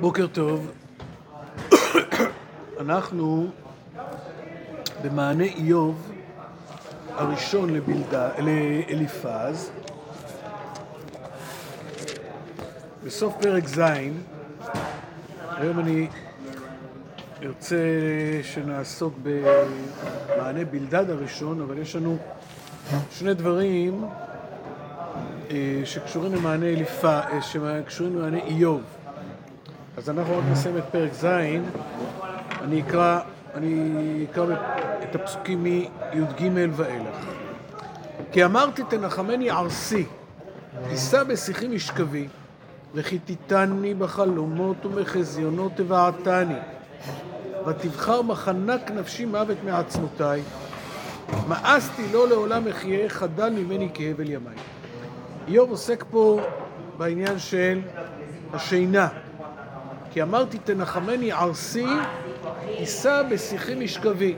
בוקר 0.00 0.26
טוב. 0.26 0.70
אנחנו 2.80 3.46
במענה 5.04 5.44
איוב 5.44 6.12
הראשון 7.10 7.74
לבלדה, 7.74 8.28
לאליפז, 8.38 9.70
בסוף 13.04 13.34
פרק 13.40 13.66
ז', 13.66 13.80
היום 15.56 15.78
אני 15.78 16.08
ארצה 17.42 17.76
שנעסוק 18.42 19.14
במענה 19.22 20.64
בלדד 20.64 21.10
הראשון, 21.10 21.60
אבל 21.60 21.78
יש 21.78 21.96
לנו 21.96 22.16
שני 23.10 23.34
דברים 23.34 24.04
אה, 25.50 25.80
שקשורים 25.84 26.34
למענה 26.34 26.66
אליפה, 26.66 27.20
אה, 27.20 27.42
שקשורים 27.42 28.16
למענה 28.16 28.38
איוב. 28.38 28.99
אז 30.00 30.10
אנחנו 30.10 30.38
רק 30.38 30.44
נסיים 30.50 30.78
את 30.78 30.84
פרק 30.90 31.12
ז', 31.12 31.24
אני 32.60 32.80
אקרא, 32.80 33.20
אני 33.54 34.26
אקרא 34.30 34.44
את 35.02 35.14
הפסוקים 35.14 35.62
מי"ג 35.62 36.50
ואילך. 36.72 37.16
כי 38.32 38.44
אמרתי 38.44 38.82
תנחמני 38.88 39.50
ערסי, 39.50 40.06
יישא 40.90 41.22
בשיחי 41.22 41.68
משכבי, 41.68 42.28
וכיתתני 42.94 43.94
בחלומות 43.94 44.86
ומחזיונות 44.86 45.72
תבעתני, 45.74 46.58
ותבחר 47.66 48.22
מחנק 48.22 48.90
נפשי 48.90 49.24
מוות 49.24 49.58
מעצמותיי, 49.64 50.42
מאסתי 51.48 52.02
לא 52.12 52.28
לעולם 52.28 52.68
אחיה, 52.68 53.08
חדל 53.08 53.50
ממני 53.50 53.88
כהבל 53.94 54.30
ימיי. 54.30 54.56
איוב 55.48 55.70
עוסק 55.70 56.04
פה 56.10 56.40
בעניין 56.98 57.38
של 57.38 57.80
השינה. 58.52 59.08
כי 60.10 60.22
אמרתי 60.22 60.58
תנחמני 60.58 61.32
ערסי, 61.32 61.86
יישא 62.68 63.22
בשיחי 63.30 63.74
משכבי. 63.74 64.34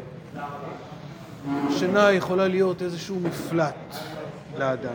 שינה 1.70 2.12
יכולה 2.12 2.48
להיות 2.48 2.82
איזשהו 2.82 3.20
מפלט 3.20 3.96
לאדם. 4.58 4.94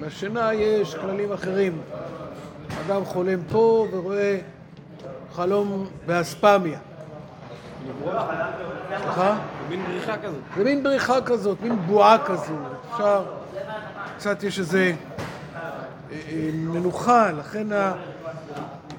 בשינה 0.00 0.54
יש 0.54 0.94
כללים 0.94 1.32
אחרים. 1.32 1.80
אדם 2.86 3.04
חולם 3.04 3.38
פה 3.50 3.86
ורואה 3.90 4.38
חלום 5.32 5.86
באספמיה. 6.06 6.78
סליחה? 9.02 9.38
זה 9.68 9.76
מין 9.76 9.84
בריחה 9.84 10.18
כזאת. 10.18 10.40
זה 10.56 10.64
מין 10.64 10.82
בריחה 10.82 11.20
כזאת, 11.20 11.60
מין 11.62 11.76
בועה 11.86 12.18
כזאת. 12.24 12.56
אפשר, 12.92 13.24
קצת 14.16 14.42
יש 14.42 14.58
איזה 14.58 14.92
אה, 15.54 15.60
אה, 16.12 16.50
מנוחה, 16.52 17.30
לכן 17.30 17.66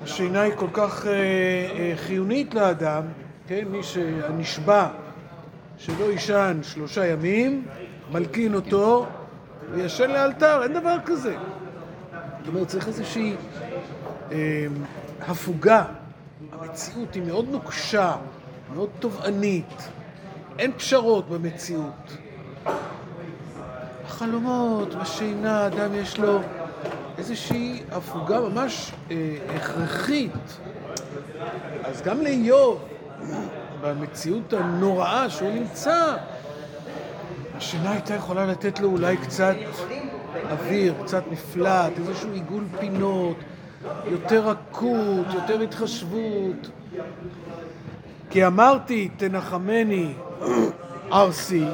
השינה 0.03 0.41
היא 0.41 0.53
כל 0.55 0.67
כך 0.73 1.07
אה, 1.07 1.93
חיונית 1.95 2.53
לאדם, 2.53 3.03
כן? 3.47 3.63
מי 3.71 3.83
שנשבע 3.83 4.87
שלא 5.77 6.05
יישן 6.11 6.59
שלושה 6.63 7.05
ימים, 7.05 7.65
מלקין 8.11 8.55
אותו 8.55 9.05
וישן 9.71 10.11
לאלתר, 10.11 10.63
אין 10.63 10.73
דבר 10.73 10.95
כזה. 11.05 11.35
זאת 12.39 12.47
אומרת, 12.47 12.67
צריך 12.67 12.87
איזושהי 12.87 13.35
אה, 14.31 14.67
הפוגה. 15.27 15.85
המציאות 16.51 17.13
היא 17.13 17.23
מאוד 17.23 17.49
נוקשה, 17.51 18.15
מאוד 18.73 18.89
תובענית, 18.99 19.89
אין 20.59 20.71
פשרות 20.71 21.29
במציאות. 21.29 22.17
החלומות, 24.05 24.95
בשינה, 24.95 25.67
אדם 25.67 25.93
יש 25.93 26.19
לו 26.19 26.39
איזושהי 27.23 27.83
הפוגה 27.91 28.39
ממש 28.39 28.91
אה, 29.11 29.15
הכרחית. 29.55 30.57
אז 31.83 32.01
גם 32.01 32.21
לאיוב, 32.21 32.85
במציאות 33.81 34.53
הנוראה 34.53 35.29
שהוא 35.29 35.51
נמצא, 35.51 36.15
השינה 37.57 37.91
הייתה 37.91 38.13
יכולה 38.13 38.45
לתת 38.45 38.79
לו 38.79 38.89
אולי 38.89 39.17
קצת 39.17 39.55
אוויר, 40.51 40.93
קצת 41.03 41.23
מפלט, 41.31 41.91
איזשהו 41.97 42.31
עיגול 42.33 42.63
פינות, 42.79 43.37
יותר 44.05 44.49
רכות, 44.49 45.25
יותר 45.33 45.61
התחשבות. 45.61 46.69
כי 48.29 48.47
אמרתי, 48.47 49.09
תנחמני 49.17 50.13
ארסי, 51.13 51.65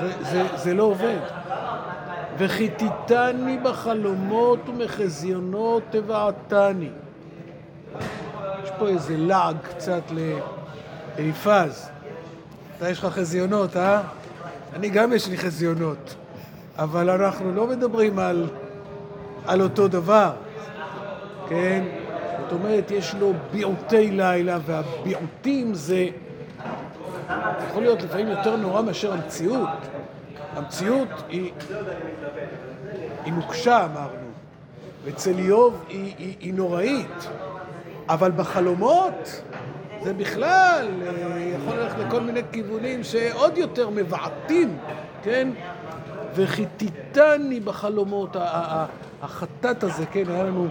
זה, 0.00 0.12
זה, 0.22 0.42
זה 0.56 0.74
לא 0.74 0.82
עובד. 0.82 1.43
וכיתתני 2.38 3.58
בחלומות 3.62 4.68
ומחזיונות 4.68 5.82
תבעתני. 5.90 6.90
יש 8.64 8.70
פה 8.78 8.88
איזה 8.88 9.16
לעג 9.16 9.56
קצת 9.62 10.02
לאליפז. 10.10 11.88
אתה 12.76 12.88
יש 12.90 12.98
לך 12.98 13.04
חזיונות, 13.12 13.76
אה? 13.76 14.02
אני 14.74 14.88
גם 14.88 15.12
יש 15.12 15.28
לי 15.28 15.38
חזיונות. 15.38 16.14
אבל 16.78 17.10
אנחנו 17.10 17.54
לא 17.54 17.66
מדברים 17.66 18.18
על, 18.18 18.48
על 19.46 19.62
אותו 19.62 19.88
דבר, 19.88 20.32
כן? 21.48 21.84
זאת 22.42 22.52
אומרת, 22.52 22.90
יש 22.90 23.14
לו 23.14 23.32
ביעוטי 23.52 24.10
לילה, 24.10 24.58
והביעוטים 24.66 25.74
זה 25.74 26.06
יכול 27.68 27.82
להיות 27.82 28.02
לפעמים 28.02 28.28
יותר 28.28 28.56
נורא 28.56 28.82
מאשר 28.82 29.12
המציאות. 29.12 29.68
המציאות 30.56 31.08
היא, 31.28 31.52
היא 33.24 33.32
נוקשה, 33.32 33.84
אמרנו, 33.84 34.28
ואצל 35.04 35.38
איוב 35.38 35.84
היא, 35.88 36.14
היא, 36.18 36.36
היא 36.40 36.54
נוראית, 36.54 37.28
אבל 38.08 38.30
בחלומות 38.30 39.42
זה 40.02 40.12
בכלל 40.12 40.88
אה, 41.06 41.40
יכול 41.40 41.76
ללכת 41.76 41.98
לכל 41.98 42.20
מיני 42.20 42.40
כיוונים 42.52 43.04
שעוד 43.04 43.58
יותר 43.58 43.90
מבעטים, 43.90 44.78
כן? 45.22 45.48
וכיתתני 46.34 47.60
בחלומות, 47.60 48.36
החטאת 49.22 49.84
הזה, 49.84 50.06
כן, 50.06 50.24
היה 50.28 50.44
לנו 50.44 50.66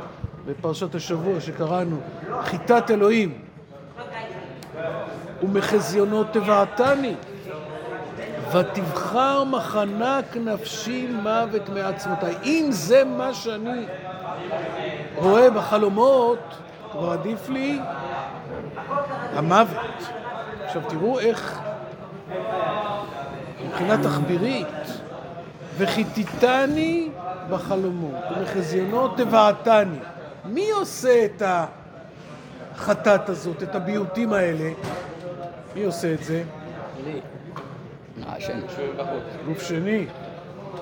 בפרשת 0.46 0.96
השבוע 0.96 1.40
שקראנו, 1.40 1.98
חיטת 2.42 2.92
אלוהים. 2.92 3.38
ומחזיונות 5.44 6.28
תבעתני. 6.34 7.16
ותבחר 8.54 9.44
מחנק 9.44 10.38
נפשי 10.38 11.08
מוות 11.08 11.70
מעצמותיי. 11.70 12.36
אם 12.44 12.68
זה 12.70 13.04
מה 13.04 13.34
שאני 13.34 13.86
רואה 15.16 15.50
בחלומות, 15.50 16.40
כבר 16.92 17.12
עדיף 17.12 17.50
לי 17.50 17.80
המוות. 19.36 19.78
עכשיו 20.66 20.82
תראו 20.90 21.20
איך 21.20 21.60
מבחינה 23.66 24.04
תחבירית, 24.04 24.68
וכיתתני 25.78 27.10
בחלומות, 27.50 28.24
ומחזיונות 28.38 29.18
תבעתני. 29.18 29.98
מי 30.46 30.72
עושה 30.72 31.26
את 31.26 31.44
החטאת 32.76 33.30
הזאת, 33.30 33.64
את 33.64 33.76
הביוטים 33.76 34.34
האלה? 34.34 34.70
מי 35.76 35.84
עושה 35.84 36.14
את 36.14 36.24
זה? 36.24 36.44
השני. 38.28 38.62
גוף 39.46 39.64
שני. 39.64 40.06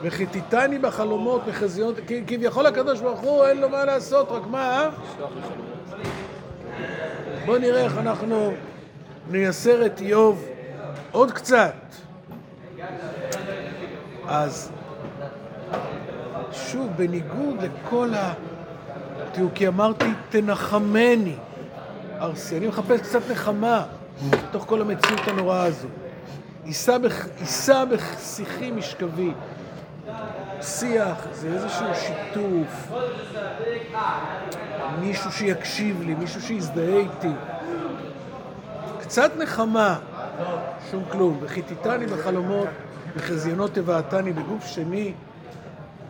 וכיתתני 0.02 0.78
בחלומות 0.78 1.48
מחזיות, 1.48 1.96
כביכול 2.28 2.66
הקדוש 2.66 3.02
ברוך 3.02 3.20
הוא 3.20 3.46
אין 3.46 3.62
לו 3.62 3.70
מה 3.70 3.86
לעשות, 3.86 4.32
רק 4.32 4.48
מה? 4.48 4.90
בואו 7.46 7.58
נראה 7.58 7.82
איך 7.82 7.98
אנחנו 7.98 8.54
נייסר 9.32 9.86
את 9.86 10.02
איוב 10.02 10.46
עוד 11.12 11.32
קצת. 11.32 11.74
אז 14.28 14.72
שוב, 16.52 16.88
בניגוד 16.98 17.56
לכל 17.62 18.14
ה... 18.14 18.34
תראו, 19.32 19.48
כי 19.56 19.68
אמרתי, 19.68 20.06
תנחמני, 20.30 21.36
ארסי. 22.22 22.58
אני 22.58 22.68
מחפש 22.68 23.02
קצת 23.02 23.22
נחמה 23.32 23.86
בתוך 24.30 24.66
כל 24.66 24.82
המציאות 24.82 25.28
הנוראה 25.28 25.64
הזו. 25.64 25.88
יישא 26.66 27.86
בשיחי 27.86 28.72
משכבי. 28.72 29.32
שיח 30.62 31.28
זה 31.34 31.48
איזשהו 31.48 31.86
שיתוף, 31.96 32.92
מישהו 35.00 35.32
שיקשיב 35.32 36.02
לי, 36.02 36.16
מישהו 36.16 36.42
שיזדהה 36.42 36.98
איתי. 36.98 37.34
קצת 39.00 39.32
נחמה, 39.38 40.00
שום 40.92 41.04
כלום. 41.12 41.38
וכיתתני 41.42 42.06
בחלומות, 42.06 42.68
וחזיונות 43.16 43.74
תבעתני 43.74 44.34
בגוף 44.34 44.66
שני, 44.66 45.14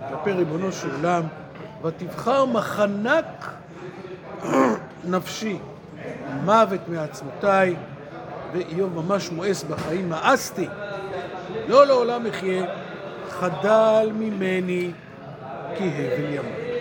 כלפי 0.10 0.32
ריבונו 0.32 0.72
של 0.72 0.92
עולם, 0.96 1.24
ותבחר 1.84 2.46
מחנק 2.46 3.52
נפשי, 5.14 5.60
מוות 6.46 6.80
מעצמותיי. 6.88 7.76
ואיוב 8.54 8.96
ממש 8.96 9.32
מואס 9.32 9.64
בחיים, 9.64 10.10
מאסתי, 10.10 10.68
לא 11.68 11.86
לעולם 11.86 12.28
אחיה, 12.28 12.66
חדל 13.30 14.10
ממני 14.14 14.92
כי 15.78 15.84
הבל 15.84 16.34
ימי. 16.34 16.72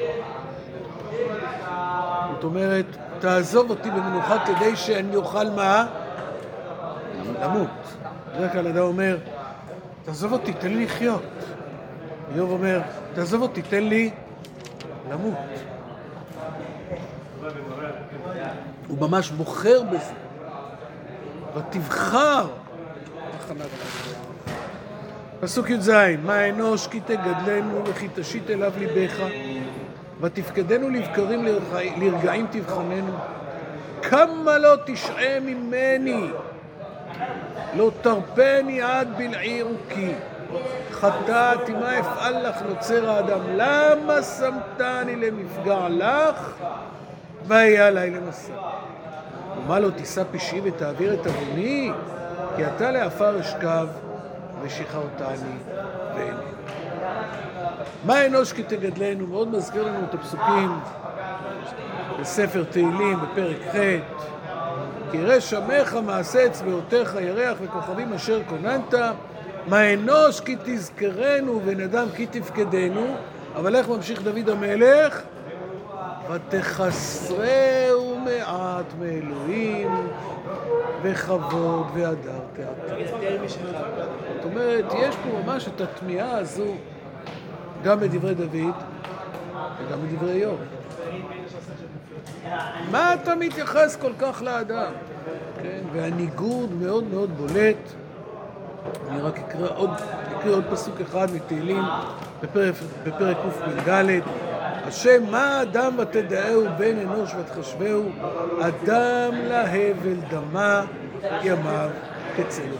זאת 2.34 2.44
אומרת, 2.44 2.86
תעזוב 3.18 3.70
אותי 3.70 3.90
במנוחה 3.90 4.46
כדי 4.46 4.76
שאני 4.76 5.16
אוכל 5.16 5.50
מה? 5.50 5.86
למות. 7.42 7.68
בדרך 8.34 8.52
כלל 8.52 8.66
אדם 8.66 8.82
אומר, 8.82 9.16
תעזוב 10.04 10.32
אותי, 10.32 10.52
תן 10.52 10.68
לי 10.68 10.84
לחיות. 10.84 11.22
איוב 12.34 12.50
אומר, 12.50 12.80
תעזוב 13.14 13.42
אותי, 13.42 13.62
תן 13.62 13.82
לי 13.82 14.10
למות. 15.10 15.34
הוא 18.88 18.98
ממש 19.00 19.30
בוחר 19.30 19.82
בזה. 19.82 20.12
ותבחר. 21.54 22.46
פסוק 25.40 25.70
י"ז: 25.70 25.90
מה 26.24 26.48
אנוש 26.48 26.86
כי 26.86 27.00
תגדלנו 27.00 27.84
וכי 27.86 28.08
תשית 28.14 28.50
אליו 28.50 28.72
ליבך 28.78 29.16
ותפקדנו 30.20 30.88
לבקרים 30.90 31.46
לרגעים 32.00 32.46
תבחננו. 32.50 33.14
כמה 34.02 34.58
לא 34.58 34.74
תשעה 34.86 35.40
ממני? 35.40 36.30
לא 37.76 37.90
תרפני 38.02 38.82
עד 38.82 39.08
בלעי 39.16 39.62
רוקי 39.62 40.12
חטאתי 40.92 41.72
מה 41.72 42.00
אפעל 42.00 42.48
לך 42.48 42.62
נוצר 42.68 43.10
האדם? 43.10 43.40
למה 43.56 44.22
שמתני 44.22 45.16
למפגע 45.16 45.88
לך? 45.88 46.52
והיה 47.46 47.86
עלי 47.86 48.10
למסע 48.10 48.52
ומה 49.64 49.78
לא 49.78 49.90
תישא 49.90 50.22
פשעי 50.32 50.60
ותעביר 50.64 51.14
את 51.14 51.26
עווני 51.26 51.92
כי 52.56 52.66
אתה 52.66 52.90
לעפר 52.90 53.40
אשכב 53.40 53.88
ושחררתני 54.62 55.56
ואינני. 56.14 56.50
מה 58.04 58.26
אנוש 58.26 58.52
כי 58.52 58.62
תגדלנו? 58.62 59.26
מאוד 59.26 59.48
מזכיר 59.48 59.82
לנו 59.82 60.04
את 60.08 60.14
הפסוקים 60.14 60.80
בספר 62.20 62.64
תהילים 62.70 63.18
בפרק 63.20 63.56
ח' 63.70 63.76
כי 65.10 65.16
ירא 65.16 65.40
שמך 65.40 65.98
מעשה 66.06 66.46
אצבעותיך 66.46 67.16
ירח 67.20 67.58
וכוכבים 67.62 68.12
אשר 68.12 68.40
כוננת 68.48 68.94
מה 69.66 69.94
אנוש 69.94 70.40
כי 70.40 70.56
תזכרנו 70.64 71.60
ונדם 71.64 72.06
כי 72.16 72.26
תפקדנו 72.26 73.14
אבל 73.56 73.76
איך 73.76 73.88
ממשיך 73.88 74.22
דוד 74.22 74.48
המלך? 74.48 75.22
ותחסרהו 76.30 77.89
מעט 78.24 78.84
מאלוהים 79.00 80.08
וכבוד 81.02 81.86
והדר 81.94 82.38
תעתר. 82.52 82.94
זאת 84.36 84.44
אומרת, 84.44 84.84
יש 84.98 85.16
פה 85.16 85.28
ממש 85.42 85.68
את 85.68 85.80
התמיהה 85.80 86.38
הזו 86.38 86.74
גם 87.82 88.00
בדברי 88.00 88.34
דוד 88.34 88.74
וגם 89.78 89.98
בדברי 90.06 90.32
איוב. 90.32 90.60
מה 92.90 93.14
אתה 93.14 93.34
מתייחס 93.34 93.96
כל 93.96 94.12
כך 94.18 94.42
לאדם? 94.42 94.92
כן? 95.62 95.80
והניגוד 95.92 96.72
מאוד 96.72 97.04
מאוד 97.04 97.30
בולט. 97.36 97.76
אני 99.08 99.20
רק 99.20 99.38
אקרא 99.38 99.68
עוד, 99.76 99.90
אקרא 100.38 100.50
עוד 100.50 100.64
פסוק 100.70 101.00
אחד 101.00 101.28
מתהילים 101.34 101.84
בפרק, 102.42 102.74
בפרק 103.06 103.36
קפ"ד. 103.36 104.20
השם 104.90 105.22
מה 105.30 105.62
אדם 105.62 105.94
ותדעהו 105.98 106.64
בן 106.78 106.98
אנוש 106.98 107.30
ותחשבהו 107.34 108.10
אדם 108.60 109.34
להבל 109.34 110.16
דמה 110.30 110.84
ימיו 111.42 111.90
כצלו. 112.36 112.76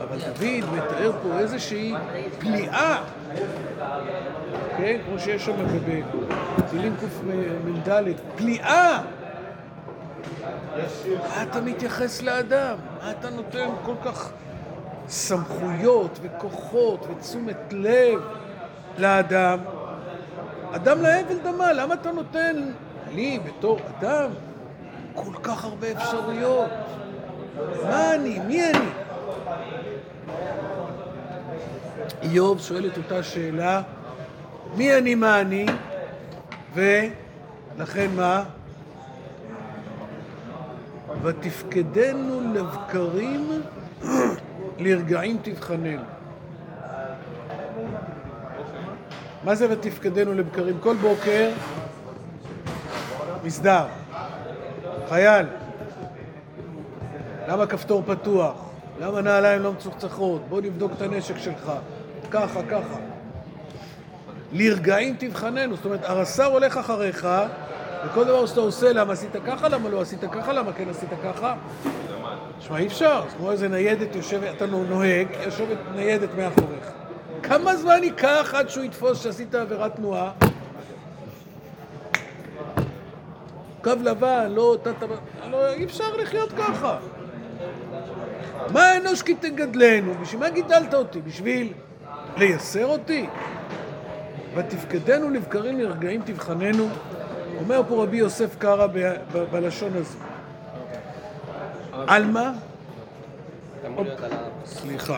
אבל 0.00 0.18
דוד 0.18 0.74
מתאר 0.74 1.12
פה 1.22 1.38
איזושהי 1.38 1.94
פליאה, 2.38 3.02
כן? 4.76 4.98
כמו 5.06 5.18
שיש 5.18 5.44
שם 5.44 5.52
בתהילים 6.58 6.96
קמ"ד, 6.96 8.02
פליאה. 8.36 9.02
מה 11.06 11.42
אתה 11.42 11.60
מתייחס 11.60 12.22
לאדם? 12.22 12.76
מה 13.02 13.10
אתה 13.10 13.30
נותן 13.30 13.68
כל 13.84 13.94
כך 14.04 14.30
סמכויות 15.08 16.18
וכוחות 16.22 17.06
ותשומת 17.10 17.72
לב 17.72 18.20
לאדם? 18.98 19.58
אדם 20.72 21.02
להבל 21.02 21.38
דמה, 21.38 21.72
למה 21.72 21.94
אתה 21.94 22.12
נותן 22.12 22.70
לי 23.14 23.38
בתור 23.46 23.78
אדם 23.98 24.30
כל 25.14 25.32
כך 25.42 25.64
הרבה 25.64 25.92
אפשרויות? 25.92 26.70
מה 27.82 28.14
אני? 28.14 28.38
מי 28.38 28.70
אני? 28.70 28.88
איוב 32.22 32.60
שואל 32.60 32.86
את 32.86 32.96
אותה 32.96 33.22
שאלה, 33.22 33.82
מי 34.76 34.96
אני, 34.96 35.14
מה 35.14 35.40
אני, 35.40 35.66
ולכן 36.74 38.10
מה? 38.16 38.44
ותפקדנו 41.22 42.54
לבקרים 42.54 43.62
לרגעים 44.78 45.38
תבחננו. 45.42 46.19
מה 49.44 49.54
זה 49.54 49.66
ותפקדנו 49.70 50.34
לבקרים? 50.34 50.78
כל 50.80 50.96
בוקר 50.96 51.50
מסדר, 53.44 53.84
חייל, 55.08 55.46
למה 57.48 57.66
כפתור 57.66 58.02
פתוח? 58.06 58.54
למה 59.00 59.20
נעליים 59.20 59.62
לא 59.62 59.72
מצוחצחות? 59.72 60.42
בוא 60.48 60.60
נבדוק 60.60 60.92
את 60.96 61.02
הנשק 61.02 61.38
שלך. 61.38 61.72
ככה, 62.30 62.62
ככה. 62.62 62.96
לרגעים 64.52 65.16
תבחננו, 65.18 65.76
זאת 65.76 65.84
אומרת, 65.84 66.00
הרס"ר 66.04 66.44
הולך 66.44 66.76
אחריך, 66.76 67.28
וכל 68.06 68.24
דבר 68.24 68.46
שאתה 68.46 68.60
עושה, 68.60 68.92
למה 68.92 69.12
עשית 69.12 69.30
ככה, 69.46 69.68
למה 69.68 69.88
לא 69.88 70.00
עשית 70.00 70.20
ככה, 70.32 70.52
למה 70.52 70.72
כן 70.72 70.88
עשית 70.88 71.08
ככה? 71.24 71.54
תשמע, 72.58 72.78
אי 72.78 72.86
אפשר, 72.86 73.22
כמו 73.36 73.52
איזה 73.52 73.68
ניידת 73.68 74.16
יושבת, 74.16 74.56
אתה 74.56 74.66
נוהג, 74.66 75.26
יושבת 75.44 75.78
ניידת 75.94 76.28
מאחוריך. 76.36 76.99
כמה 77.50 77.76
זמן 77.76 78.04
ייקח 78.04 78.54
עד 78.56 78.68
שהוא 78.68 78.84
יתפוס 78.84 79.22
שעשית 79.22 79.54
עבירת 79.54 79.96
תנועה? 79.96 80.30
קו 83.84 83.90
לבן, 84.02 84.50
לא, 84.50 84.76
תת... 84.82 84.94
לא, 85.50 85.72
אי 85.72 85.84
אפשר 85.84 86.16
לחיות 86.16 86.52
ככה. 86.52 86.98
מה 88.72 88.96
אנוש 88.96 89.22
כי 89.22 89.34
תגדלנו? 89.34 90.14
בשביל 90.22 90.40
מה 90.40 90.50
גידלת 90.50 90.94
אותי? 90.94 91.20
בשביל 91.20 91.72
לייסר 92.36 92.86
אותי? 92.86 93.26
ותפקדנו 94.56 95.30
לבקרים 95.30 95.78
לרגעים 95.78 96.22
תבחננו. 96.22 96.88
אומר 97.60 97.82
פה 97.88 98.02
רבי 98.02 98.16
יוסף 98.16 98.56
קרא 98.58 98.86
בלשון 99.50 99.92
הזו. 99.96 100.18
על 102.06 102.24
מה? 102.24 102.52
סליחה. 104.64 105.16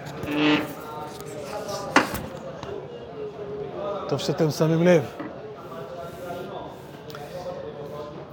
טוב 4.12 4.20
שאתם 4.20 4.50
שמים 4.50 4.82
לב. 4.82 5.02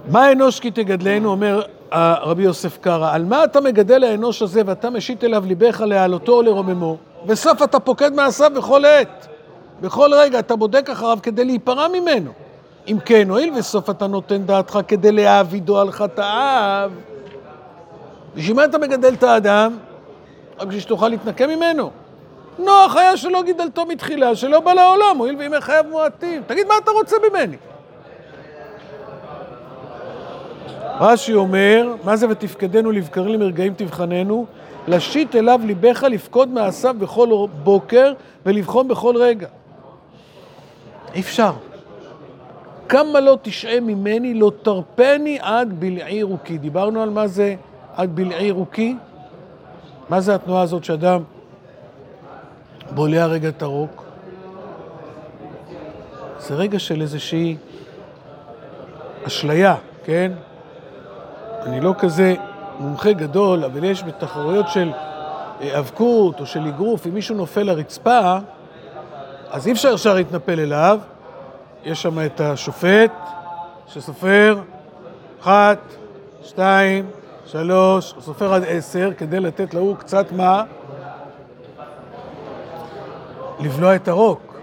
מה 0.08 0.32
אנוש 0.32 0.60
כי 0.60 0.70
תגדלנו, 0.70 1.30
אומר 1.30 1.62
רבי 1.92 2.42
יוסף 2.42 2.78
קרא, 2.78 3.14
על 3.14 3.24
מה 3.24 3.44
אתה 3.44 3.60
מגדל 3.60 4.04
האנוש 4.04 4.42
הזה 4.42 4.62
ואתה 4.66 4.90
משית 4.90 5.24
אליו 5.24 5.44
ליבך 5.46 5.80
להעלותו 5.80 6.32
או 6.32 6.42
לרוממו, 6.42 6.96
וסוף 7.26 7.62
אתה 7.62 7.80
פוקד 7.80 8.12
מעשיו 8.12 8.50
בכל 8.56 8.84
עת. 8.84 9.26
בכל 9.80 10.10
רגע 10.14 10.38
אתה 10.38 10.56
בודק 10.56 10.90
אחריו 10.90 11.18
כדי 11.22 11.44
להיפרע 11.44 11.88
ממנו. 11.88 12.30
אם 12.88 12.96
כן, 13.04 13.30
הואיל 13.30 13.52
וסוף 13.58 13.90
אתה 13.90 14.06
נותן 14.06 14.42
דעתך 14.42 14.78
כדי 14.88 15.12
להעבידו 15.12 15.80
על 15.80 15.90
חטאיו, 15.92 16.90
בשביל 18.34 18.56
מה 18.56 18.64
אתה 18.64 18.78
מגדל 18.78 19.14
את 19.14 19.22
האדם? 19.22 19.76
רק 20.58 20.66
בשביל 20.66 20.80
שתוכל 20.80 21.08
להתנקם 21.08 21.48
ממנו. 21.48 21.90
נוח 22.58 22.96
היה 22.96 23.16
שלא 23.16 23.42
גידלתו 23.42 23.86
מתחילה, 23.86 24.34
שלא 24.34 24.60
בא 24.60 24.72
לעולם, 24.72 25.16
הואיל 25.18 25.36
וימי 25.36 25.60
חייו 25.60 25.84
מועטים. 25.90 26.42
תגיד, 26.46 26.66
מה 26.66 26.74
אתה 26.84 26.90
רוצה 26.90 27.16
ממני? 27.30 27.56
רש"י 31.00 31.34
אומר, 31.34 31.94
מה 32.04 32.16
זה 32.16 32.28
ותפקדנו 32.28 32.92
לבקרים 32.92 33.28
למרגעים 33.28 33.74
תבחננו? 33.74 34.46
להשית 34.88 35.36
אליו 35.36 35.60
ליבך 35.64 36.04
לפקוד 36.10 36.48
מעשיו 36.48 36.96
בכל 36.98 37.46
בוקר 37.62 38.12
ולבחון 38.46 38.88
בכל 38.88 39.16
רגע. 39.16 39.46
אי 41.14 41.20
אפשר. 41.20 41.52
כמה 42.88 43.20
לא 43.20 43.38
תשעה 43.42 43.80
ממני, 43.80 44.34
לא 44.34 44.52
תרפני 44.62 45.38
עד 45.40 45.80
בלעי 45.80 46.22
רוקי. 46.22 46.58
דיברנו 46.58 47.02
על 47.02 47.10
מה 47.10 47.26
זה 47.26 47.54
עד 47.96 48.16
בלעי 48.16 48.50
רוקי? 48.50 48.96
מה 50.08 50.20
זה 50.20 50.34
התנועה 50.34 50.62
הזאת 50.62 50.84
שאדם 50.84 51.22
בולע 52.90 53.26
רגע 53.26 53.48
את 53.48 53.62
הרוק? 53.62 54.04
זה 56.38 56.54
רגע 56.54 56.78
של 56.78 57.02
איזושהי 57.02 57.56
אשליה, 59.26 59.74
כן? 60.04 60.32
אני 61.62 61.80
לא 61.80 61.94
כזה 61.98 62.34
מומחה 62.78 63.12
גדול, 63.12 63.64
אבל 63.64 63.84
יש 63.84 64.02
בתחרויות 64.02 64.68
של 64.68 64.90
האבקות 65.60 66.40
או 66.40 66.46
של 66.46 66.66
אגרוף, 66.66 67.06
אם 67.06 67.14
מישהו 67.14 67.36
נופל 67.36 67.62
לרצפה, 67.62 68.38
אז 69.50 69.66
אי 69.66 69.72
אפשר 69.72 69.88
ישר 69.94 70.14
להתנפל 70.14 70.60
אליו. 70.60 70.98
יש 71.84 72.02
שם 72.02 72.26
את 72.26 72.40
השופט 72.40 73.12
שסופר 73.86 74.58
אחת, 75.40 75.78
שתיים, 76.42 77.06
שלוש, 77.46 78.14
סופר 78.20 78.54
עד 78.54 78.62
עשר, 78.66 79.10
כדי 79.18 79.40
לתת 79.40 79.74
להוא 79.74 79.96
קצת 79.96 80.32
מה? 80.32 80.64
לבלוע 83.60 83.94
את 83.94 84.08
הרוק. 84.08 84.60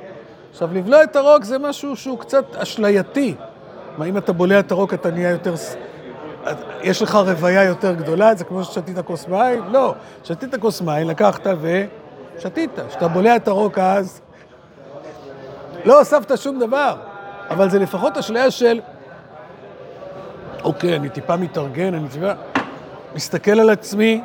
עכשיו, 0.51 0.69
לבלוע 0.73 1.03
את 1.03 1.15
הרוק 1.15 1.43
זה 1.43 1.59
משהו 1.59 1.95
שהוא 1.95 2.19
קצת 2.19 2.55
אשלייתי. 2.55 3.35
מה, 3.97 4.05
אם 4.05 4.17
אתה 4.17 4.33
בולע 4.33 4.59
את 4.59 4.71
הרוק 4.71 4.93
אתה 4.93 5.11
נהיה 5.11 5.29
יותר... 5.29 5.53
יש 6.81 7.01
לך 7.01 7.15
רוויה 7.15 7.63
יותר 7.63 7.93
גדולה? 7.93 8.35
זה 8.35 8.43
כמו 8.43 8.63
ששתית 8.63 8.99
כוס 8.99 9.27
מים? 9.27 9.63
לא. 9.71 9.93
שתית 10.23 10.55
כוס 10.55 10.81
מים, 10.81 11.07
לקחת 11.07 11.47
ושתית. 11.61 12.71
כשאתה 12.89 13.07
בולע 13.07 13.35
את 13.35 13.47
הרוק 13.47 13.77
אז... 13.77 14.21
לא 15.85 15.99
הוספת 15.99 16.37
שום 16.37 16.59
דבר, 16.59 16.95
אבל 17.49 17.69
זה 17.69 17.79
לפחות 17.79 18.17
אשליה 18.17 18.51
של... 18.51 18.79
אוקיי, 20.63 20.95
אני 20.95 21.09
טיפה 21.09 21.35
מתארגן, 21.35 21.93
אני 21.93 22.09
טיפה... 22.09 22.31
מסתכל 23.15 23.59
על 23.59 23.69
עצמי, 23.69 24.21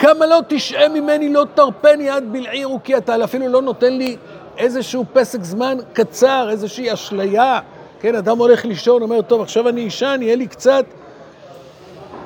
כמה 0.00 0.26
לא 0.26 0.40
תשעה 0.48 0.88
ממני 0.88 1.32
לא 1.32 1.46
תרפני 1.54 2.10
עד 2.10 2.24
בלעירו, 2.32 2.80
כי 2.84 2.96
אתה 2.96 3.24
אפילו 3.24 3.48
לא 3.48 3.62
נותן 3.62 3.92
לי 3.92 4.16
איזשהו 4.58 5.04
פסק 5.12 5.44
זמן 5.44 5.78
קצר, 5.92 6.48
איזושהי 6.50 6.92
אשליה. 6.92 7.60
כן, 8.00 8.14
אדם 8.14 8.38
הולך 8.38 8.64
לישון, 8.64 9.02
אומר, 9.02 9.22
טוב, 9.22 9.40
עכשיו 9.40 9.68
אני 9.68 9.88
אשן, 9.88 10.18
יהיה 10.22 10.36
לי 10.36 10.46
קצת, 10.46 10.84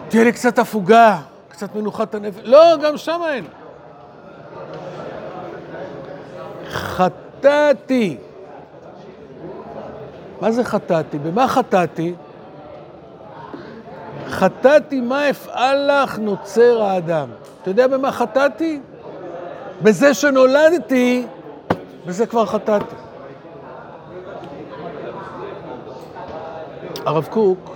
תהיה 0.08 0.24
לי 0.24 0.32
קצת 0.32 0.58
הפוגה, 0.58 1.18
קצת 1.48 1.74
מנוחת 1.74 2.14
הנפש. 2.14 2.40
לא, 2.44 2.76
גם 2.82 2.96
שם 2.96 3.20
אין. 3.28 3.44
חטאתי. 6.68 8.16
מה 10.40 10.50
זה 10.50 10.64
חטאתי? 10.64 11.18
במה 11.18 11.48
חטאתי? 11.48 12.14
חטאתי, 14.28 15.00
מה 15.00 15.30
אפעל 15.30 15.90
לך 15.90 16.18
נוצר 16.18 16.82
האדם. 16.82 17.28
אתה 17.62 17.70
יודע 17.70 17.86
במה 17.86 18.12
חטאתי? 18.12 18.80
בזה 19.82 20.14
שנולדתי, 20.14 21.26
בזה 22.06 22.26
כבר 22.26 22.46
חטאתי. 22.46 22.94
הרב 27.06 27.28
קוק, 27.30 27.70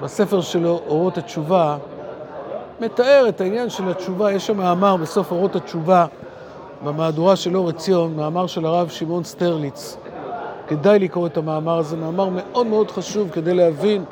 בספר 0.00 0.40
שלו, 0.40 0.80
אורות 0.86 1.18
התשובה, 1.18 1.76
מתאר 2.80 3.24
את 3.28 3.40
העניין 3.40 3.70
של 3.70 3.88
התשובה. 3.88 4.32
יש 4.32 4.46
שם 4.46 4.56
מאמר 4.56 4.96
בסוף 4.96 5.30
אורות 5.30 5.56
התשובה, 5.56 6.06
במהדורה 6.84 7.36
של 7.36 7.56
אור 7.56 7.68
עציון, 7.68 8.16
מאמר 8.16 8.46
של 8.46 8.66
הרב 8.66 8.88
שמעון 8.88 9.24
סטרליץ. 9.24 9.96
כדאי 10.68 10.98
לקרוא 10.98 11.26
את 11.26 11.36
המאמר 11.36 11.78
הזה, 11.78 11.96
מאמר 11.96 12.28
מאוד 12.28 12.66
מאוד 12.66 12.90
חשוב 12.90 13.30
כדי 13.30 13.54
להבין. 13.54 14.04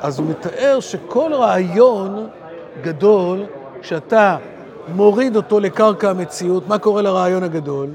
אז 0.00 0.18
הוא 0.18 0.26
מתאר 0.26 0.80
שכל 0.80 1.34
רעיון 1.34 2.28
גדול, 2.82 3.46
כשאתה 3.80 4.36
מוריד 4.88 5.36
אותו 5.36 5.60
לקרקע 5.60 6.10
המציאות, 6.10 6.68
מה 6.68 6.78
קורה 6.78 7.02
לרעיון 7.02 7.42
הגדול? 7.42 7.88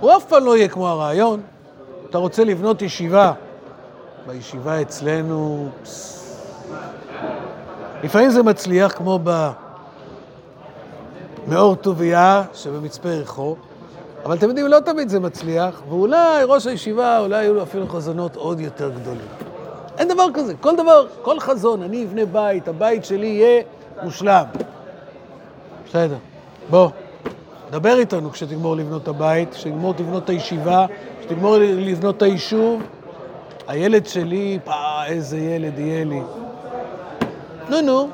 הוא 0.00 0.16
אף 0.16 0.24
פעם 0.24 0.44
לא 0.44 0.56
יהיה 0.56 0.68
כמו 0.68 0.88
הרעיון. 0.88 1.40
אתה 2.10 2.18
רוצה 2.18 2.44
לבנות 2.44 2.82
ישיבה, 2.82 3.32
בישיבה 4.26 4.82
אצלנו, 4.82 5.68
לפעמים 8.02 8.30
זה 8.30 8.42
מצליח, 8.42 8.92
כמו 8.92 9.18
במאור 11.46 11.74
טוביה 11.74 12.42
שבמצפה 12.54 13.08
יריחו, 13.08 13.56
אבל 14.24 14.36
אתם 14.36 14.48
יודעים, 14.48 14.66
לא 14.66 14.80
תמיד 14.80 15.08
זה 15.08 15.20
מצליח, 15.20 15.82
ואולי 15.88 16.44
ראש 16.44 16.66
הישיבה, 16.66 17.18
אולי 17.18 17.36
היו 17.36 17.54
לו 17.54 17.62
אפילו 17.62 17.88
חזונות 17.88 18.36
עוד 18.36 18.60
יותר 18.60 18.90
גדולים. 18.90 19.26
אין 19.98 20.08
דבר 20.08 20.26
כזה, 20.34 20.54
כל 20.60 20.76
דבר, 20.76 21.06
כל 21.22 21.40
חזון, 21.40 21.82
אני 21.82 22.04
אבנה 22.04 22.24
בית, 22.24 22.68
הבית 22.68 23.04
שלי 23.04 23.26
יהיה 23.26 23.62
מושלם. 24.02 24.44
בסדר, 25.88 26.16
בוא. 26.70 26.88
דבר 27.70 27.98
איתנו 27.98 28.30
כשתגמור 28.30 28.76
לבנות 28.76 29.02
את 29.02 29.08
הבית, 29.08 29.54
כשתגמור 29.54 29.94
לבנות 29.98 30.24
את 30.24 30.28
הישיבה, 30.28 30.86
כשתגמור 31.20 31.56
לבנות 31.58 32.16
את 32.16 32.22
היישוב. 32.22 32.82
הילד 33.68 34.06
שלי, 34.06 34.58
פאה, 34.64 35.06
איזה 35.06 35.38
ילד 35.38 35.78
יהיה 35.78 36.04
לי. 36.04 36.20
נו, 37.68 37.80
נו. 37.80 38.08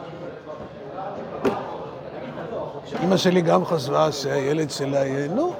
אמא 3.04 3.16
שלי 3.16 3.40
גם 3.40 3.64
חשבה 3.64 4.12
שהילד 4.12 4.70
שלה 4.70 5.06
יהיה, 5.06 5.28
נו, 5.28 5.52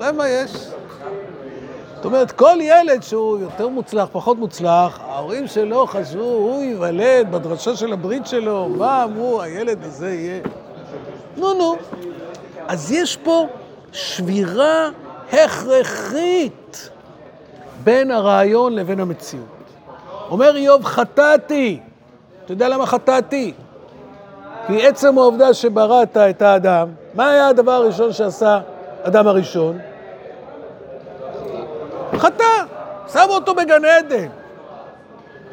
ראה 0.00 0.12
מה 0.12 0.28
יש. 0.28 0.50
זאת 1.96 2.04
אומרת, 2.04 2.32
כל 2.32 2.56
ילד 2.60 3.02
שהוא 3.02 3.38
יותר 3.38 3.68
מוצלח, 3.68 4.08
פחות 4.12 4.38
מוצלח, 4.38 5.00
ההורים 5.00 5.46
שלו 5.46 5.86
חשבו, 5.86 6.22
הוא 6.22 6.62
ייוולד 6.62 7.30
בדרשה 7.30 7.76
של 7.76 7.92
הברית 7.92 8.26
שלו, 8.26 8.68
מה 8.68 9.04
אמרו, 9.04 9.42
הילד 9.42 9.84
הזה 9.84 10.14
יהיה. 10.14 10.40
נו, 11.36 11.54
נו. 11.54 11.76
אז 12.68 12.92
יש 12.92 13.16
פה 13.16 13.46
שבירה 13.92 14.88
הכרחית 15.32 16.90
בין 17.84 18.10
הרעיון 18.10 18.74
לבין 18.74 19.00
המציאות. 19.00 19.44
אומר 20.30 20.56
איוב, 20.56 20.84
חטאתי. 20.84 21.80
אתה 22.44 22.52
יודע 22.52 22.68
למה 22.68 22.86
חטאתי? 22.86 23.52
כי 24.66 24.86
עצם 24.86 25.18
העובדה 25.18 25.54
שבראת 25.54 26.16
את 26.16 26.42
האדם, 26.42 26.88
מה 27.14 27.30
היה 27.30 27.48
הדבר 27.48 27.72
הראשון 27.72 28.12
שעשה 28.12 28.60
אדם 29.02 29.26
הראשון? 29.26 29.78
חטא, 32.18 32.64
שמו 33.12 33.32
אותו 33.32 33.54
בגן 33.54 33.84
עדן. 33.84 34.28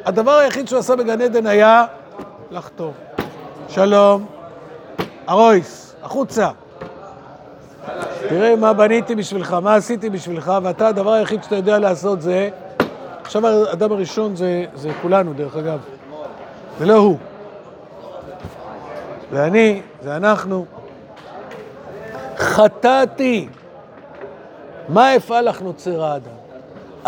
הדבר 0.04 0.32
היחיד 0.32 0.68
שהוא 0.68 0.78
עשה 0.78 0.96
בגן 0.96 1.20
עדן 1.20 1.46
היה 1.46 1.84
לחטוא. 2.50 2.90
שלום, 3.68 4.26
ארויס, 5.28 5.94
החוצה. 6.02 6.50
תראה 8.28 8.56
מה 8.56 8.72
בניתי 8.72 9.14
בשבילך, 9.14 9.52
מה 9.52 9.74
עשיתי 9.74 10.10
בשבילך, 10.10 10.52
ואתה, 10.62 10.88
הדבר 10.88 11.12
היחיד 11.12 11.42
שאתה 11.42 11.56
יודע 11.56 11.78
לעשות 11.78 12.22
זה... 12.22 12.48
עכשיו 13.22 13.46
האדם 13.46 13.92
הראשון 13.92 14.36
זה, 14.36 14.64
זה 14.74 14.90
כולנו, 15.02 15.32
דרך 15.32 15.56
אגב. 15.56 15.78
זה 16.78 16.86
לא 16.86 16.94
הוא. 16.94 17.18
זה 19.32 19.46
אני, 19.46 19.82
זה 20.02 20.16
אנחנו. 20.16 20.66
חטאתי. 22.36 23.48
מה 24.88 25.16
אפעל 25.16 25.48
לך 25.48 25.62
נוצר 25.62 26.04
האדם? 26.04 26.37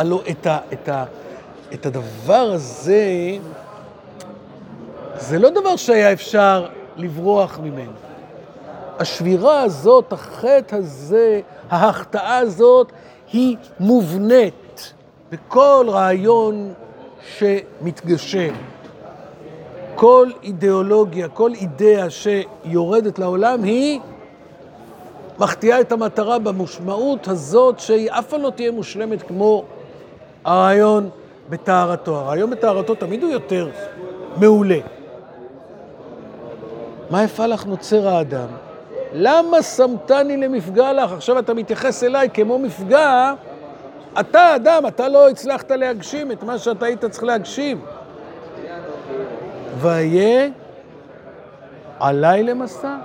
הלוא 0.00 0.21
את, 0.30 0.47
ה, 0.47 0.59
את, 0.73 0.88
ה, 0.88 1.04
את 1.75 1.87
הדבר 1.87 2.50
הזה, 2.52 3.04
זה 5.16 5.38
לא 5.38 5.50
דבר 5.50 5.76
שהיה 5.76 6.12
אפשר 6.12 6.69
לברוח 6.97 7.59
ממנו. 7.62 7.92
השבירה 8.99 9.62
הזאת, 9.62 10.12
החטא 10.12 10.76
הזה, 10.76 11.40
ההחטאה 11.71 12.38
הזאת, 12.38 12.92
היא 13.33 13.57
מובנית 13.80 14.92
בכל 15.30 15.87
רעיון 15.88 16.73
שמתגשם. 17.38 18.54
כל 19.95 20.30
אידיאולוגיה, 20.42 21.28
כל 21.28 21.52
אידאה 21.54 22.07
שיורדת 22.11 23.19
לעולם 23.19 23.62
היא 23.62 24.00
מחטיאה 25.38 25.80
את 25.80 25.92
המטרה 25.92 26.38
במשמעות 26.38 27.28
הזאת 27.28 27.80
שהיא 27.80 28.11
אף 28.11 28.26
פעם 28.26 28.42
לא 28.42 28.50
תהיה 28.50 28.71
מושלמת 28.71 29.23
כמו 29.23 29.64
הרעיון 30.44 31.11
בטהרתו. 31.50 32.16
הרעיון 32.16 32.50
בטהרתו 32.50 32.94
תמיד 32.94 33.23
הוא 33.23 33.30
יותר 33.30 33.68
מעולה. 34.37 34.78
מה 37.11 37.23
יפה 37.23 37.47
לך 37.47 37.66
נוצר 37.66 38.09
האדם? 38.09 38.49
למה 39.12 39.62
שמתני 39.62 40.37
למפגע 40.37 40.92
לך? 40.92 41.12
עכשיו 41.12 41.38
אתה 41.38 41.54
מתייחס 41.54 42.04
אליי 42.04 42.28
כמו 42.35 42.59
מפגע, 42.59 43.32
אתה 44.20 44.56
אדם, 44.56 44.87
אתה 44.88 45.09
לא 45.09 45.28
הצלחת 45.28 45.70
להגשים 45.70 46.32
את 46.32 46.42
מה 46.42 46.59
שאתה 46.59 46.87
היית 46.87 47.04
צריך 47.04 47.25
להגשים. 47.25 47.80
והיה 49.78 50.49
עליי 52.00 52.42
למסע, 52.42 52.97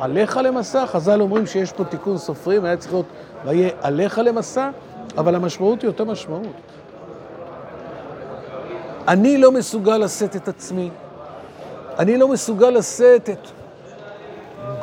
עליך 0.00 0.40
למסע. 0.42 0.86
חז"ל 0.86 1.20
אומרים 1.20 1.46
שיש 1.46 1.72
פה 1.72 1.84
תיקון 1.84 2.18
סופרים, 2.18 2.64
היה 2.64 2.76
צריך 2.76 2.92
להיות 2.92 3.06
והיה 3.44 3.68
עליך 3.82 4.20
למסע, 4.24 4.70
אבל 5.18 5.34
המשמעות 5.34 5.82
היא 5.82 5.88
אותה 5.88 6.04
משמעות. 6.04 6.46
אני 9.08 9.38
לא 9.38 9.52
מסוגל 9.52 9.96
לשאת 9.96 10.36
את 10.36 10.48
עצמי, 10.48 10.90
אני 11.98 12.16
לא 12.16 12.28
מסוגל 12.28 12.70
לשאת 12.70 13.30
את 13.30 13.48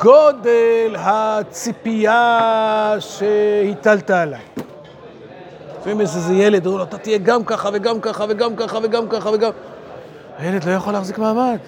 גודל 0.00 0.96
הציפייה 0.98 2.96
שהטלת 2.98 4.10
עליי. 4.10 4.40
לפעמים 5.78 6.00
יש 6.00 6.16
איזה 6.16 6.32
ילד, 6.34 6.66
אומרים 6.66 6.78
לו, 6.78 6.84
אתה 6.84 6.98
תהיה 6.98 7.18
גם 7.18 7.44
ככה 7.44 7.68
וגם 7.72 8.00
ככה 8.00 8.24
וגם 8.28 8.56
ככה 8.56 8.78
וגם 8.82 9.08
ככה 9.08 9.30
וגם... 9.30 9.50
הילד 10.38 10.64
לא 10.64 10.70
יכול 10.70 10.92
להחזיק 10.92 11.18
מעמד. 11.18 11.58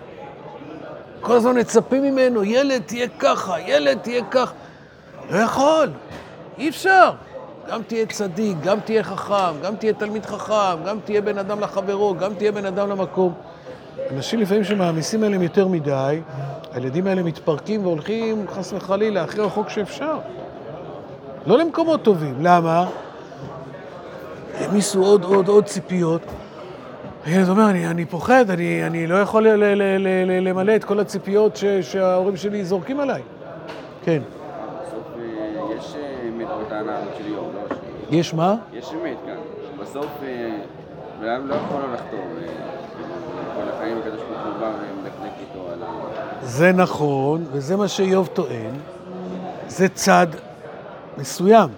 כל 1.21 1.33
הזמן 1.33 1.59
מצפים 1.59 2.03
ממנו, 2.03 2.45
ילד 2.45 2.83
תהיה 2.87 3.09
ככה, 3.19 3.61
ילד 3.61 3.99
תהיה 3.99 4.25
ככה. 4.31 4.53
לא 5.31 5.37
יכול, 5.37 5.91
אי 6.59 6.69
אפשר. 6.69 7.11
גם 7.71 7.83
תהיה 7.87 8.07
צדיק, 8.07 8.57
גם 8.65 8.81
תהיה 8.81 9.03
חכם, 9.03 9.61
גם 9.63 9.77
תהיה 9.77 9.93
תלמיד 9.93 10.27
חכם, 10.27 10.85
גם 10.87 10.99
תהיה 11.05 11.21
בן 11.21 11.39
אדם 11.39 11.61
לחברו, 11.61 12.15
גם 12.15 12.35
תהיה 12.35 12.53
בן 12.53 12.67
אדם 12.67 12.89
למקום. 12.89 13.33
אנשים 14.11 14.41
לפעמים 14.41 14.65
שמעמיסים 14.65 15.25
עליהם 15.25 15.43
יותר 15.43 15.69
מדי, 15.69 16.21
הילדים 16.73 17.07
האלה 17.07 17.23
מתפרקים 17.23 17.87
והולכים, 17.87 18.47
חס 18.49 18.73
וחלילה, 18.73 19.23
הכי 19.23 19.41
רחוק 19.41 19.69
שאפשר. 19.69 20.19
לא 21.47 21.59
למקומות 21.59 22.03
טובים. 22.03 22.35
למה? 22.41 22.87
העמיסו 24.61 25.03
עוד, 25.03 25.25
עוד, 25.25 25.49
עוד 25.49 25.65
ציפיות. 25.65 26.23
הילד 27.25 27.49
אומר, 27.49 27.71
אני, 27.71 27.87
אני 27.87 28.05
פוחד, 28.05 28.51
אני, 28.51 28.87
אני 28.87 29.07
לא 29.07 29.15
יכול 29.17 29.47
למלא 30.43 30.77
את 30.77 30.85
כל 30.85 31.01
הציפיות 31.01 31.59
שההורים 31.83 32.37
שלי 32.37 32.65
זורקים 32.65 33.01
עליי. 33.01 33.23
כן. 34.05 34.23
בסוף 34.83 35.03
אה, 35.19 35.77
יש 35.79 35.95
אה, 35.97 36.29
אמת 36.29 36.47
בטענה 36.67 36.97
הזאת 36.99 37.13
של 37.19 37.25
איוב, 37.27 37.51
לא? 37.55 37.75
ש- 37.77 37.79
יש 38.11 38.35
מה? 38.35 38.55
יש 38.73 38.89
אמת 38.93 39.17
כאן. 39.27 39.35
בסוף, 39.81 40.07
אה, 40.23 40.59
בן 41.21 41.29
אדם 41.29 41.47
לא 41.47 41.55
יכול 41.55 41.81
לא 41.81 41.95
לחתום. 41.95 42.21
אה, 42.43 42.53
כל 43.57 43.71
החיים 43.75 43.99
הקדוש 43.99 44.21
ברוך 44.21 44.47
הוא 44.47 44.61
בא 44.61 44.67
ומדקדק 44.67 45.41
איתו 45.41 45.69
על 45.73 45.83
ה... 45.83 45.87
זה 46.43 46.73
נכון, 46.73 47.45
וזה 47.53 47.77
מה 47.77 47.89
שאיוב 47.89 48.27
טוען. 48.27 48.75
זה 49.69 49.89
צד 49.89 50.27
מסוים. 51.19 51.69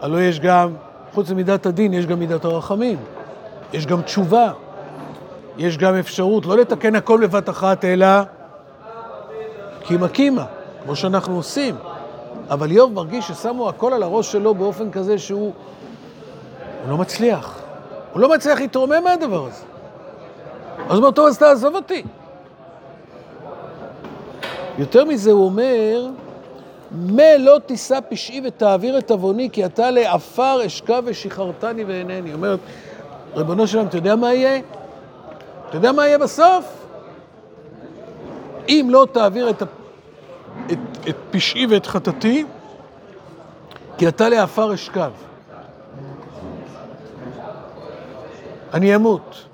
הלוא 0.00 0.20
יש 0.20 0.40
גם, 0.40 0.74
חוץ 1.14 1.30
ממידת 1.30 1.66
הדין, 1.66 1.92
יש 1.92 2.06
גם 2.06 2.18
מידת 2.18 2.44
הרחמים. 2.44 2.98
יש 3.72 3.86
גם 3.86 4.02
תשובה. 4.02 4.52
יש 5.58 5.78
גם 5.78 5.94
אפשרות 5.94 6.46
לא 6.46 6.56
לתקן 6.56 6.94
הכל 6.94 7.26
בבת 7.26 7.48
אחת, 7.48 7.84
אלא 7.84 8.06
קימה 9.82 10.08
קימה, 10.08 10.44
כמו 10.84 10.96
שאנחנו 10.96 11.36
עושים. 11.36 11.74
אבל 12.50 12.70
איוב 12.70 12.92
מרגיש 12.92 13.28
ששמו 13.28 13.68
הכל 13.68 13.92
על 13.92 14.02
הראש 14.02 14.32
שלו 14.32 14.54
באופן 14.54 14.90
כזה 14.90 15.18
שהוא 15.18 15.52
הוא 16.82 16.90
לא 16.90 16.98
מצליח. 16.98 17.62
הוא 18.12 18.20
לא 18.20 18.34
מצליח 18.34 18.60
להתרומם 18.60 19.04
מהדבר 19.04 19.46
הזה. 19.46 19.64
אז 20.78 20.90
הוא 20.90 20.96
אומר, 20.96 21.10
טוב, 21.10 21.26
אז 21.26 21.38
תעזוב 21.38 21.74
אותי. 21.74 22.02
יותר 24.78 25.04
מזה, 25.04 25.30
הוא 25.30 25.44
אומר, 25.44 26.06
מה 26.90 27.36
לא 27.38 27.58
תישא 27.66 27.98
פשעי 28.08 28.40
ותעביר 28.44 28.98
את 28.98 29.10
עווני, 29.10 29.50
כי 29.52 29.64
אתה 29.64 29.90
לעפר 29.90 30.66
אשכב 30.66 31.02
ושחררתני 31.06 31.84
ואינני. 31.84 32.32
אומרת, 32.32 32.58
ריבונו 33.34 33.66
שלם, 33.66 33.86
אתה 33.86 33.96
יודע 33.96 34.16
מה 34.16 34.34
יהיה? 34.34 34.60
אתה 35.68 35.76
יודע 35.76 35.92
מה 35.92 36.06
יהיה 36.06 36.18
בסוף? 36.18 36.64
אם 38.68 38.88
לא 38.90 39.06
תעביר 39.12 39.50
את, 39.50 39.62
את, 40.72 40.78
את 41.08 41.16
פשעי 41.30 41.66
ואת 41.66 41.86
חטאתי, 41.86 42.44
כי 43.98 44.08
אתה 44.08 44.28
לעפר 44.28 44.74
אשכב. 44.74 45.10
אני 48.74 48.94
אמות. 48.94 49.44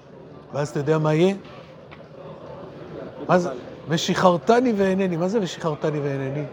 ואז 0.53 0.69
אתה 0.69 0.79
יודע 0.79 0.99
מה 0.99 1.15
יהיה? 1.15 1.35
מה 3.29 3.39
זה? 3.39 3.51
ושחררתני 3.89 4.73
ואינני. 4.77 5.17
מה 5.17 5.29
זה 5.29 5.39
ושחררתני 5.43 6.01
ואינני? 6.01 6.45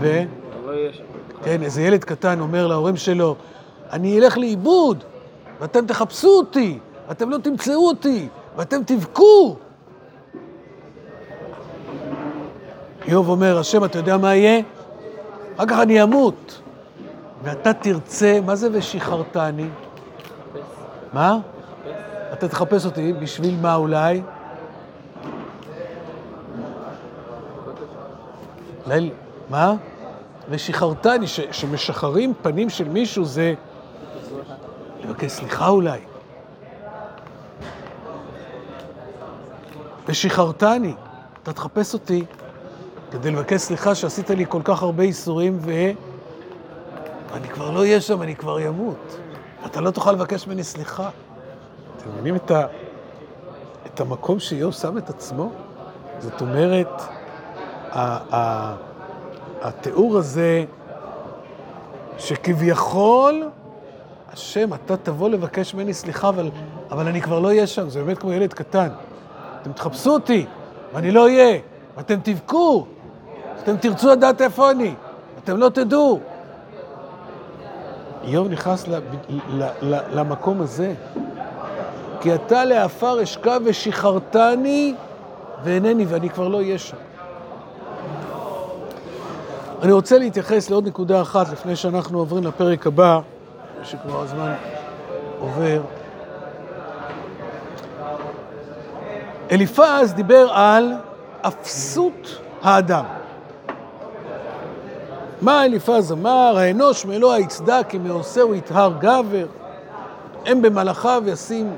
ו... 0.00 0.20
כן, 1.44 1.62
איזה 1.62 1.82
ילד 1.82 2.04
קטן 2.04 2.40
אומר 2.40 2.66
להורים 2.66 2.96
שלו, 2.96 3.36
אני 3.92 4.18
אלך 4.18 4.38
לאיבוד, 4.38 5.04
ואתם 5.60 5.86
תחפשו 5.86 6.28
אותי, 6.28 6.78
אתם 7.10 7.30
לא 7.30 7.38
תמצאו 7.38 7.88
אותי, 7.88 8.28
ואתם 8.56 8.84
תבכו. 8.86 9.56
איוב 13.06 13.28
אומר, 13.28 13.58
השם, 13.58 13.84
אתה 13.84 13.98
יודע 13.98 14.16
מה 14.16 14.34
יהיה? 14.34 14.60
אחר 15.56 15.66
כך 15.66 15.78
אני 15.82 16.02
אמות. 16.02 16.60
ואתה 17.42 17.72
תרצה, 17.72 18.40
מה 18.46 18.54
זה 18.56 18.68
ושחררתני? 18.72 19.66
מה? 21.12 21.38
אתה 22.32 22.48
תחפש 22.48 22.84
אותי, 22.86 23.12
בשביל 23.12 23.56
מה 23.62 23.74
אולי? 23.74 24.22
מה? 29.50 29.74
ושחררתני, 30.50 31.26
ש- 31.26 31.40
שמשחררים 31.52 32.32
פנים 32.42 32.70
של 32.70 32.88
מישהו 32.88 33.24
זה 33.24 33.54
לבקש 35.04 35.30
סליחה 35.30 35.68
אולי. 35.68 35.98
ושחררתני, 40.08 40.94
אתה 41.42 41.52
תחפש 41.52 41.94
אותי 41.94 42.24
כדי 43.10 43.30
לבקש 43.30 43.60
סליחה 43.60 43.94
שעשית 43.94 44.30
לי 44.30 44.44
כל 44.48 44.60
כך 44.64 44.82
הרבה 44.82 45.02
איסורים. 45.02 45.58
ואני 45.60 47.48
כבר 47.48 47.70
לא 47.70 47.80
אהיה 47.80 48.00
שם, 48.00 48.22
אני 48.22 48.36
כבר 48.36 48.68
אמות. 48.68 49.18
אתה 49.66 49.80
לא 49.80 49.90
תוכל 49.90 50.12
לבקש 50.12 50.46
ממני 50.46 50.64
סליחה. 50.64 51.10
אתם 51.96 52.10
מבינים 52.12 52.36
את, 52.36 52.50
ה... 52.50 52.66
את 53.86 54.00
המקום 54.00 54.38
שאיוב 54.38 54.72
שם 54.72 54.98
את 54.98 55.10
עצמו? 55.10 55.50
זאת 56.18 56.40
אומרת, 56.40 57.02
ה... 57.92 58.34
ה... 58.36 58.74
התיאור 59.62 60.18
הזה, 60.18 60.64
שכביכול, 62.18 63.50
השם, 64.32 64.74
אתה 64.74 64.96
תבוא 64.96 65.28
לבקש 65.28 65.74
ממני 65.74 65.94
סליחה, 65.94 66.28
אבל, 66.28 66.50
אבל 66.90 67.08
אני 67.08 67.22
כבר 67.22 67.38
לא 67.40 67.48
אהיה 67.48 67.66
שם, 67.66 67.88
זה 67.88 68.02
באמת 68.02 68.18
כמו 68.18 68.32
ילד 68.32 68.52
קטן. 68.52 68.88
אתם 69.62 69.72
תחפשו 69.72 70.10
אותי, 70.10 70.46
ואני 70.94 71.10
לא 71.10 71.24
אהיה, 71.24 71.58
ואתם 71.96 72.14
תבכו, 72.22 72.86
אתם 73.62 73.76
תרצו 73.76 74.10
לדעת 74.10 74.42
איפה 74.42 74.70
אני, 74.70 74.94
אתם 75.44 75.56
לא 75.56 75.68
תדעו. 75.68 76.20
איוב 78.24 78.48
נכנס 78.48 78.84
למקום 80.12 80.60
הזה. 80.60 80.94
כי 82.20 82.34
אתה 82.34 82.64
לעפר 82.64 83.22
אשכב 83.22 83.60
ושחררתני 83.64 84.94
ואינני, 85.64 86.04
ואני 86.06 86.30
כבר 86.30 86.48
לא 86.48 86.56
אהיה 86.56 86.78
שם. 86.78 86.96
אני 89.82 89.92
רוצה 89.92 90.18
להתייחס 90.18 90.70
לעוד 90.70 90.86
נקודה 90.86 91.22
אחת 91.22 91.48
לפני 91.52 91.76
שאנחנו 91.76 92.18
עוברים 92.18 92.44
לפרק 92.44 92.86
הבא, 92.86 93.20
שכבר 93.82 94.22
הזמן 94.22 94.54
עובר. 95.40 95.80
אליפז 99.50 100.12
דיבר 100.14 100.48
על 100.52 100.92
אפסות 101.40 102.38
האדם. 102.62 103.04
מה 105.44 105.64
אליפז 105.64 106.12
אמר? 106.12 106.54
האנוש 106.58 107.04
מאלוה 107.04 107.38
יצדק, 107.38 107.86
כי 107.88 107.98
מעושהו 107.98 108.54
יטהר 108.54 108.92
גבר. 108.98 109.46
הם 110.46 110.62
במלאכיו 110.62 111.22
ישים, 111.26 111.76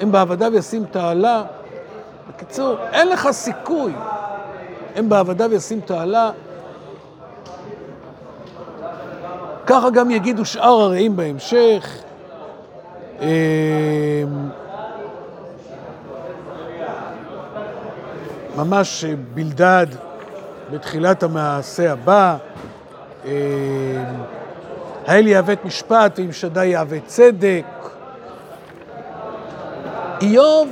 הם 0.00 0.12
בעבדיו 0.12 0.56
ישים 0.56 0.84
תעלה. 0.84 1.42
בקיצור, 2.28 2.76
אין 2.92 3.08
לך 3.08 3.28
סיכוי. 3.30 3.92
הם 4.96 5.08
בעבדיו 5.08 5.54
ישים 5.54 5.80
תעלה. 5.80 6.30
ככה 9.66 9.90
גם 9.90 10.10
יגידו 10.10 10.44
שאר 10.44 10.80
הרעים 10.80 11.16
בהמשך. 11.16 11.98
אמ, 13.20 13.26
ממש 18.56 19.04
בלדד 19.34 19.86
בתחילת 20.70 21.22
המעשה 21.22 21.92
הבא. 21.92 22.36
אמ, 23.24 23.30
האל 25.06 25.26
יעוות 25.26 25.64
משפט 25.64 26.18
ועם 26.18 26.32
שדי 26.32 26.66
יעוות 26.66 27.06
צדק. 27.06 27.64
איוב 30.20 30.68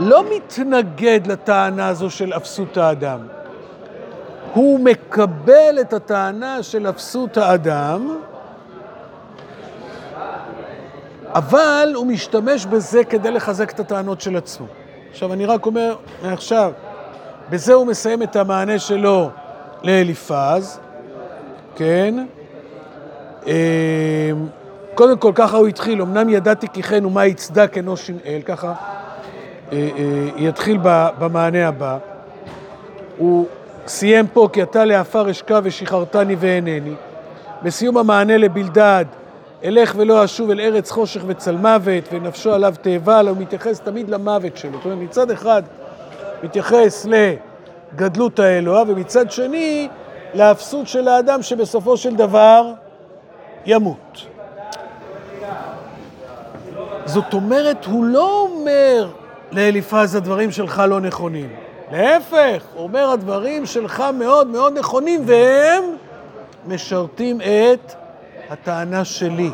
לא 0.00 0.24
מתנגד 0.36 1.26
לטענה 1.26 1.88
הזו 1.88 2.10
של 2.10 2.32
אפסות 2.36 2.76
האדם. 2.76 3.20
הוא 4.52 4.80
מקבל 4.80 5.78
את 5.80 5.92
הטענה 5.92 6.62
של 6.62 6.88
אפסות 6.88 7.36
האדם, 7.36 8.18
אבל 11.26 11.92
הוא 11.94 12.06
משתמש 12.06 12.66
בזה 12.66 13.04
כדי 13.04 13.30
לחזק 13.30 13.70
את 13.70 13.80
הטענות 13.80 14.20
של 14.20 14.36
עצמו. 14.36 14.66
עכשיו, 15.10 15.32
אני 15.32 15.46
רק 15.46 15.66
אומר 15.66 15.96
מעכשיו, 16.22 16.72
בזה 17.50 17.74
הוא 17.74 17.86
מסיים 17.86 18.22
את 18.22 18.36
המענה 18.36 18.78
שלו 18.78 19.30
לאליפז, 19.82 20.80
כן? 21.76 22.24
אמ, 23.46 23.52
קודם 24.94 25.18
כל, 25.18 25.32
ככה 25.34 25.56
הוא 25.56 25.66
התחיל, 25.66 26.02
אמנם 26.02 26.28
ידעתי 26.28 26.66
כי 26.72 26.82
כן 26.82 27.04
ומה 27.04 27.26
יצדק 27.26 27.72
אינו 27.76 27.96
שנאל, 27.96 28.40
ככה 28.44 28.74
אה, 29.72 29.88
אה, 29.98 30.28
יתחיל 30.36 30.78
במענה 31.18 31.68
הבא. 31.68 31.98
הוא 33.18 33.46
סיים 33.86 34.26
פה, 34.26 34.48
כי 34.52 34.62
אתה 34.62 34.84
לעפר 34.84 35.30
אשכב 35.30 35.60
ושחררתני 35.64 36.36
ואינני. 36.38 36.94
בסיום 37.62 37.96
המענה 37.96 38.36
לבלדד, 38.36 39.04
אלך 39.64 39.94
ולא 39.96 40.24
אשוב 40.24 40.50
אל 40.50 40.60
ארץ 40.60 40.90
חושך 40.90 41.20
וצלמוות, 41.26 42.04
ונפשו 42.12 42.54
עליו 42.54 42.74
תאבל, 42.82 43.28
הוא 43.28 43.36
מתייחס 43.36 43.80
תמיד 43.80 44.10
למוות 44.10 44.56
שלו. 44.56 44.72
זאת 44.72 44.84
אומרת, 44.84 44.98
מצד 44.98 45.30
אחד 45.30 45.62
מתייחס 46.42 47.06
לגדלות 47.92 48.38
האלוה, 48.38 48.82
ומצד 48.86 49.30
שני 49.30 49.88
לאפסות 50.34 50.88
של 50.88 51.08
האדם 51.08 51.42
שבסופו 51.42 51.96
של 51.96 52.16
דבר 52.16 52.72
ימות. 53.66 54.26
זאת 57.04 57.34
אומרת, 57.34 57.84
הוא 57.84 58.04
לא 58.04 58.48
אומר 58.50 59.08
לאליפז, 59.52 60.14
הדברים 60.14 60.50
שלך 60.50 60.82
לא 60.88 61.00
נכונים. 61.00 61.48
להפך, 61.92 62.64
הוא 62.74 62.82
אומר, 62.82 63.10
הדברים 63.10 63.66
שלך 63.66 64.04
מאוד 64.14 64.46
מאוד 64.46 64.78
נכונים, 64.78 65.22
והם 65.26 65.84
משרתים 66.66 67.40
את 67.40 67.92
הטענה 68.50 69.04
שלי. 69.04 69.50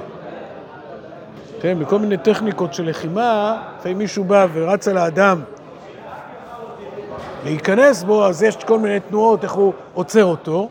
כן, 1.60 1.78
בכל 1.78 1.98
מיני 1.98 2.16
טכניקות 2.16 2.74
של 2.74 2.88
לחימה, 2.88 3.56
לפעמים 3.78 3.98
מישהו 3.98 4.24
בא 4.24 4.46
ורץ 4.52 4.88
על 4.88 4.98
האדם 4.98 5.40
להיכנס 7.44 8.02
בו, 8.02 8.26
אז 8.26 8.42
יש 8.42 8.56
כל 8.56 8.78
מיני 8.78 9.00
תנועות, 9.00 9.44
איך 9.44 9.52
הוא 9.52 9.72
עוצר 9.94 10.24
אותו. 10.24 10.68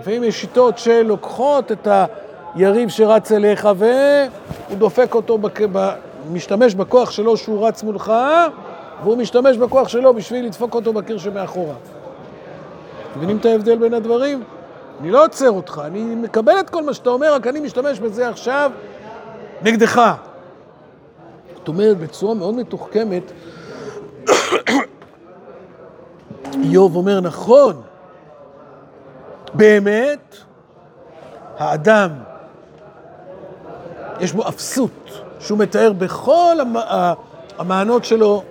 לפעמים 0.00 0.24
יש 0.24 0.40
שיטות 0.40 0.78
שלוקחות 0.78 1.72
את 1.72 1.88
היריב 2.54 2.88
שרץ 2.88 3.32
אליך 3.32 3.68
והוא 3.76 4.78
דופק 4.78 5.14
אותו, 5.14 5.38
בק... 5.38 5.60
ב... 5.72 5.90
משתמש 6.32 6.74
בכוח 6.74 7.10
שלו 7.10 7.36
שהוא 7.36 7.66
רץ 7.66 7.82
מולך, 7.82 8.12
והוא 9.02 9.16
משתמש 9.16 9.56
בכוח 9.56 9.88
שלו 9.88 10.14
בשביל 10.14 10.46
לדפוק 10.46 10.74
אותו 10.74 10.92
בקיר 10.92 11.18
שמאחורה. 11.18 11.74
מבינים 13.16 13.36
את 13.36 13.44
ההבדל 13.44 13.78
בין 13.78 13.94
הדברים? 13.94 14.42
אני 15.00 15.10
לא 15.10 15.24
עוצר 15.24 15.50
אותך, 15.50 15.82
אני 15.84 16.14
מקבל 16.14 16.60
את 16.60 16.70
כל 16.70 16.82
מה 16.82 16.94
שאתה 16.94 17.10
אומר, 17.10 17.34
רק 17.34 17.46
אני 17.46 17.60
משתמש 17.60 17.98
בזה 17.98 18.28
עכשיו 18.28 18.70
נגדך. 19.62 20.14
זאת 21.56 21.68
אומרת, 21.68 21.98
בצורה 21.98 22.34
מאוד 22.34 22.54
מתוחכמת, 22.54 23.32
איוב 26.62 26.96
אומר, 26.96 27.20
נכון, 27.20 27.82
באמת, 29.54 30.36
האדם, 31.58 32.10
יש 34.20 34.32
בו 34.32 34.48
אפסות, 34.48 35.22
שהוא 35.40 35.58
מתאר 35.58 35.92
בכל 35.92 36.56
המענות 37.58 38.04
שלו 38.04 38.42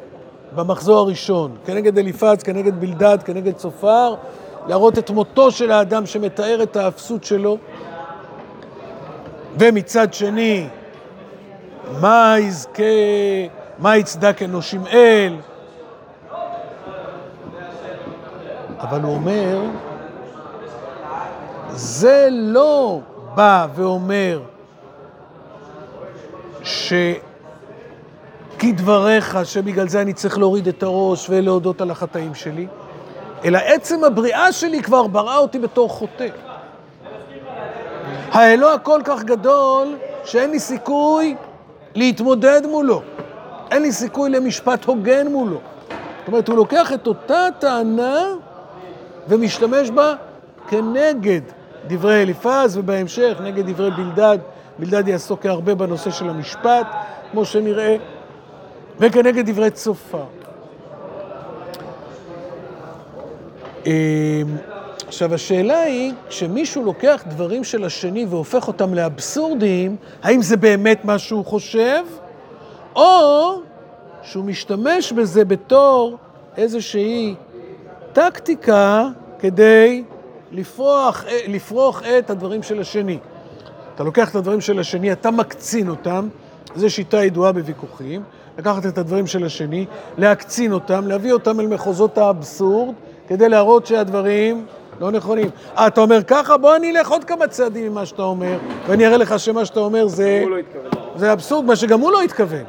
במחזור 0.56 0.98
הראשון, 0.98 1.56
כנגד 1.66 1.98
אליפז, 1.98 2.44
כנגד 2.44 2.80
בלדד, 2.80 3.18
כנגד 3.26 3.56
צופר, 3.56 4.16
להראות 4.68 4.98
את 4.98 5.10
מותו 5.10 5.52
של 5.52 5.72
האדם 5.72 6.06
שמתאר 6.06 6.64
את 6.64 6.76
האפסות 6.76 7.24
שלו, 7.24 7.58
ומצד 9.60 10.14
שני, 10.14 10.68
מה 12.02 12.36
יזכה, 12.40 12.84
מה 13.80 13.98
יצדק 13.98 14.42
אנושים 14.42 14.88
אל, 14.88 15.36
אבל 18.82 19.02
הוא 19.02 19.14
אומר, 19.14 19.62
זה 21.72 22.28
לא 22.32 23.00
בא 23.36 23.68
ואומר 23.76 24.42
שכדבריך, 28.58 29.38
שבגלל 29.44 29.88
זה 29.88 30.02
אני 30.02 30.14
צריך 30.14 30.38
להוריד 30.38 30.68
את 30.68 30.84
הראש 30.84 31.28
ולהודות 31.30 31.82
על 31.82 31.92
החטאים 31.92 32.36
שלי, 32.36 32.68
אלא 33.46 33.58
עצם 33.58 34.04
הבריאה 34.04 34.52
שלי 34.52 34.84
כבר 34.84 35.08
בראה 35.08 35.38
אותי 35.38 35.60
בתור 35.60 35.90
חוטא. 35.90 36.28
האלוה 38.32 38.78
כל 38.78 39.02
כך 39.04 39.24
גדול, 39.24 39.96
שאין 40.26 40.52
לי 40.52 40.60
סיכוי 40.60 41.36
להתמודד 41.96 42.62
מולו. 42.72 43.02
אין 43.72 43.82
לי 43.82 43.92
סיכוי 43.92 44.30
למשפט 44.30 44.86
הוגן 44.86 45.28
מולו. 45.28 45.58
זאת 46.20 46.28
אומרת, 46.28 46.48
הוא 46.48 46.56
לוקח 46.58 46.94
את 46.94 47.08
אותה 47.08 47.48
טענה 47.60 48.26
ומשתמש 49.28 49.90
בה 49.90 50.14
כנגד 50.70 51.42
דברי 51.88 52.22
אליפז, 52.22 52.78
ובהמשך 52.78 53.38
נגד 53.44 53.70
דברי 53.70 53.92
בלדד. 53.92 54.38
בלדד 54.80 55.08
יעסוק 55.08 55.46
הרבה 55.46 55.76
בנושא 55.76 56.12
של 56.12 56.30
המשפט, 56.30 56.88
כמו 57.32 57.46
שנראה, 57.46 57.98
וכנגד 59.00 59.50
דברי 59.50 59.72
צופה. 59.72 60.24
אמ, 63.86 63.92
עכשיו, 65.08 65.34
השאלה 65.34 65.82
היא, 65.82 66.14
כשמישהו 66.30 66.84
לוקח 66.84 67.24
דברים 67.28 67.64
של 67.64 67.84
השני 67.84 68.26
והופך 68.26 68.68
אותם 68.68 68.94
לאבסורדיים, 68.94 69.96
האם 70.24 70.42
זה 70.42 70.58
באמת 70.58 71.06
מה 71.06 71.20
שהוא 71.20 71.46
חושב, 71.46 72.04
או 72.96 73.54
שהוא 74.24 74.46
משתמש 74.46 75.12
בזה 75.12 75.46
בתור 75.46 76.18
איזושהי 76.58 77.36
טקטיקה 78.14 79.08
כדי 79.40 80.04
לפרוח, 80.52 81.26
לפרוח 81.48 82.04
את 82.20 82.30
הדברים 82.30 82.64
של 82.64 82.80
השני. 82.80 83.18
אתה 83.96 84.04
לוקח 84.04 84.30
את 84.30 84.36
הדברים 84.36 84.62
של 84.62 84.80
השני, 84.80 85.12
אתה 85.12 85.32
מקצין 85.32 85.90
אותם, 85.90 86.28
זו 86.76 86.90
שיטה 86.90 87.24
ידועה 87.24 87.52
בוויכוחים, 87.52 88.24
לקחת 88.58 88.86
את 88.86 88.98
הדברים 88.98 89.28
של 89.28 89.46
השני, 89.46 89.86
להקצין 90.18 90.74
אותם, 90.74 91.08
להביא 91.08 91.34
אותם 91.34 91.60
אל 91.60 91.68
מחוזות 91.68 92.18
האבסורד, 92.18 92.96
כדי 93.28 93.50
להראות 93.50 93.86
שהדברים 93.86 94.66
לא 95.00 95.12
נכונים. 95.12 95.50
אה, 95.78 95.88
אתה 95.88 96.02
אומר 96.02 96.24
ככה? 96.24 96.58
בוא 96.58 96.76
אני 96.76 96.92
אלך 96.92 97.10
עוד 97.10 97.24
כמה 97.24 97.48
צעדים 97.48 97.92
ממה 97.92 98.06
שאתה 98.06 98.22
אומר, 98.22 98.58
ואני 98.88 99.08
אראה 99.08 99.18
לך 99.18 99.40
שמה 99.40 99.66
שאתה 99.66 99.80
אומר 99.80 100.08
זה... 100.08 100.44
לא 100.50 100.58
זה 101.16 101.34
אבסורד, 101.34 101.66
מה 101.66 101.76
שגם 101.76 102.00
הוא 102.00 102.12
לא 102.12 102.22
התכוון. 102.22 102.64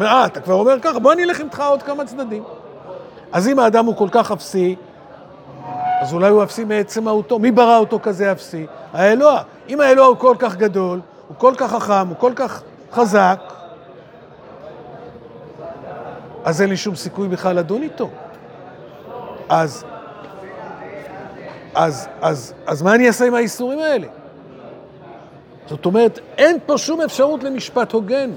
אה, 0.00 0.26
אתה 0.26 0.40
כבר 0.40 0.54
אומר 0.54 0.80
ככה? 0.80 0.98
בוא 0.98 1.12
אני 1.12 1.24
אלך 1.24 1.40
איתך 1.40 1.60
עוד 1.60 1.82
כמה 1.82 2.04
צדדים. 2.04 2.42
אז 3.32 3.48
אם 3.48 3.58
האדם 3.58 3.86
הוא 3.86 3.96
כל 3.96 4.08
כך 4.10 4.32
אפסי, 4.32 4.76
אז 6.00 6.12
אולי 6.12 6.28
הוא 6.28 6.42
אפסי 6.42 6.64
מעצם 6.64 7.04
מהותו. 7.04 7.38
מי 7.38 7.50
ברא 7.50 7.78
אותו 7.78 7.98
כזה 8.02 8.32
אפסי? 8.32 8.66
האלוה. 8.92 9.42
אם 9.68 9.80
האלוה 9.80 10.06
הוא 10.06 10.16
כל 10.16 10.36
כך 10.38 10.56
גדול, 10.56 11.00
הוא 11.28 11.36
כל 11.36 11.54
כך 11.56 11.70
חכם, 11.70 12.08
הוא 12.08 12.16
כל 12.16 12.32
כך 12.36 12.62
חזק, 12.92 13.40
אז 16.44 16.62
אין 16.62 16.70
לי 16.70 16.76
שום 16.76 16.94
סיכוי 16.94 17.28
בכלל 17.28 17.56
לדון 17.56 17.82
איתו. 17.82 18.10
אז, 19.48 19.84
אז, 21.74 22.08
אז, 22.20 22.54
אז 22.66 22.82
מה 22.82 22.94
אני 22.94 23.06
אעשה 23.06 23.26
עם 23.26 23.34
האיסורים 23.34 23.78
האלה? 23.78 24.06
זאת 25.66 25.86
אומרת, 25.86 26.18
אין 26.38 26.58
פה 26.66 26.78
שום 26.78 27.00
אפשרות 27.00 27.44
למשפט 27.44 27.92
הוגן. 27.92 28.30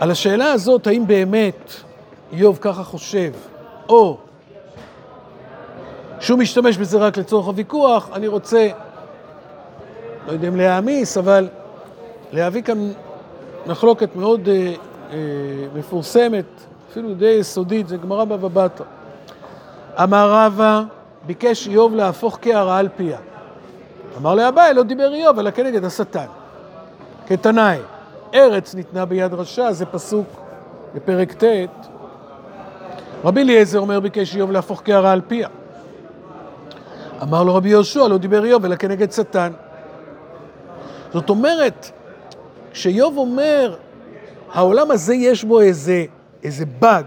על 0.00 0.10
השאלה 0.10 0.52
הזאת, 0.52 0.86
האם 0.86 1.06
באמת 1.06 1.72
איוב 2.32 2.58
ככה 2.60 2.82
חושב, 2.84 3.32
או 3.88 4.16
שהוא 6.20 6.38
משתמש 6.38 6.76
בזה 6.78 6.98
רק 6.98 7.16
לצורך 7.16 7.46
הוויכוח, 7.46 8.08
אני 8.12 8.26
רוצה, 8.26 8.68
לא 10.26 10.32
יודע 10.32 10.48
אם 10.48 10.56
להעמיס, 10.56 11.16
אבל 11.16 11.48
להביא 12.32 12.62
כאן 12.62 12.92
מחלוקת 13.66 14.16
מאוד 14.16 14.48
אה, 14.48 14.72
אה, 15.12 15.16
מפורסמת, 15.74 16.44
אפילו 16.90 17.14
די 17.14 17.30
יסודית, 17.30 17.88
זה 17.88 17.96
גמרא 17.96 18.24
בבא 18.24 18.48
בתרא. 18.48 18.86
אמר 20.02 20.30
רבא, 20.32 20.82
ביקש 21.26 21.68
איוב 21.68 21.94
להפוך 21.94 22.38
קערה 22.38 22.78
על 22.78 22.88
פיה. 22.96 23.18
אמר 24.16 24.34
לאביי, 24.34 24.74
לא 24.74 24.82
דיבר 24.82 25.14
איוב, 25.14 25.38
אלא 25.38 25.50
כנגד 25.50 25.84
השטן. 25.84 26.26
כתנאי, 27.26 27.78
ארץ 28.34 28.74
ניתנה 28.74 29.04
ביד 29.04 29.34
רשע, 29.34 29.72
זה 29.72 29.86
פסוק 29.86 30.26
בפרק 30.94 31.44
ט'. 31.44 31.44
רבי 33.24 33.40
אליעזר 33.40 33.78
אומר, 33.78 34.00
ביקש 34.00 34.36
איוב 34.36 34.50
להפוך 34.50 34.82
קערה 34.82 35.12
על 35.12 35.20
פיה. 35.28 35.48
אמר 37.22 37.42
לו 37.42 37.54
רבי 37.54 37.68
יהושע, 37.68 38.08
לא 38.08 38.18
דיבר 38.18 38.44
איוב, 38.44 38.64
אלא 38.64 38.76
כנגד 38.76 39.12
שטן. 39.12 39.52
זאת 41.12 41.30
אומרת, 41.30 41.90
כשאיוב 42.72 43.18
אומר, 43.18 43.76
העולם 44.52 44.90
הזה 44.90 45.14
יש 45.14 45.44
בו 45.44 45.60
איזה, 45.60 46.04
איזה 46.42 46.64
באג, 46.78 47.06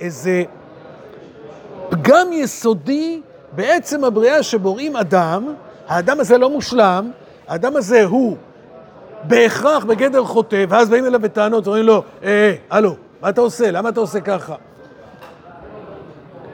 איזה 0.00 0.42
פגם 1.88 2.32
יסודי 2.32 3.20
בעצם 3.52 4.04
הבריאה 4.04 4.42
שבוראים 4.42 4.96
אדם, 4.96 5.54
האדם 5.88 6.20
הזה 6.20 6.38
לא 6.38 6.50
מושלם, 6.50 7.10
האדם 7.48 7.76
הזה 7.76 8.04
הוא 8.04 8.36
בהכרח 9.26 9.84
בגדר 9.84 10.24
חוטא, 10.24 10.64
ואז 10.68 10.90
באים 10.90 11.06
אליו 11.06 11.20
בטענות, 11.20 11.66
אומרים 11.66 11.84
לו, 11.84 12.02
אה, 12.24 12.54
הלו, 12.70 12.94
מה 13.22 13.28
אתה 13.28 13.40
עושה? 13.40 13.70
למה 13.70 13.88
אתה 13.88 14.00
עושה 14.00 14.20
ככה? 14.20 14.54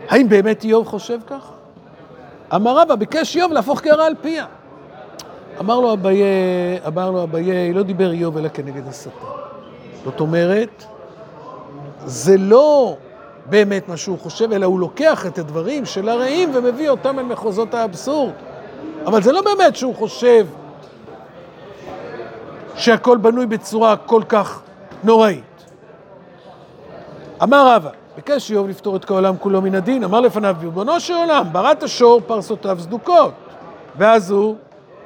האם 0.08 0.28
באמת 0.28 0.64
איוב 0.64 0.86
חושב 0.86 1.18
ככה? 1.26 1.52
אמר 2.54 2.78
רבא, 2.78 2.94
ביקש 2.94 3.36
איוב 3.36 3.52
להפוך 3.52 3.80
קערה 3.80 4.06
על 4.06 4.14
פיה. 4.20 4.46
אמר 5.60 5.80
לו 5.80 5.92
אביי, 5.92 6.22
אמר 6.86 7.10
לו 7.10 7.22
אביי, 7.22 7.72
לא 7.72 7.82
דיבר 7.82 8.10
איוב 8.10 8.38
אלא 8.38 8.48
כנגד 8.48 8.88
השטן. 8.88 9.10
זאת 10.04 10.20
אומרת, 10.20 10.84
זה 12.04 12.36
לא 12.38 12.96
באמת 13.46 13.88
מה 13.88 13.96
שהוא 13.96 14.18
חושב, 14.18 14.52
אלא 14.52 14.66
הוא 14.66 14.80
לוקח 14.80 15.26
את 15.26 15.38
הדברים 15.38 15.84
של 15.84 16.08
הרעים 16.08 16.50
ומביא 16.54 16.88
אותם 16.88 17.18
אל 17.18 17.24
מחוזות 17.24 17.74
האבסורד. 17.74 18.32
אבל 19.06 19.22
זה 19.22 19.32
לא 19.32 19.42
באמת 19.42 19.76
שהוא 19.76 19.94
חושב 19.94 20.46
שהכל 22.80 23.16
בנוי 23.16 23.46
בצורה 23.46 23.96
כל 23.96 24.22
כך 24.28 24.60
נוראית. 25.04 25.44
אמר 27.42 27.74
רבא, 27.74 27.90
ביקש 28.16 28.50
איוב 28.50 28.68
לפתור 28.68 28.96
את 28.96 29.04
כל 29.04 29.14
העולם 29.14 29.36
כולו 29.36 29.62
מן 29.62 29.74
הדין, 29.74 30.04
אמר 30.04 30.20
לפניו, 30.20 30.56
ריבונו 30.60 31.00
של 31.00 31.14
עולם, 31.14 31.46
בראת 31.52 31.82
השור, 31.82 32.20
פרסותיו 32.26 32.78
סדוקות, 32.80 33.32
ואז 33.96 34.30
הוא 34.30 34.56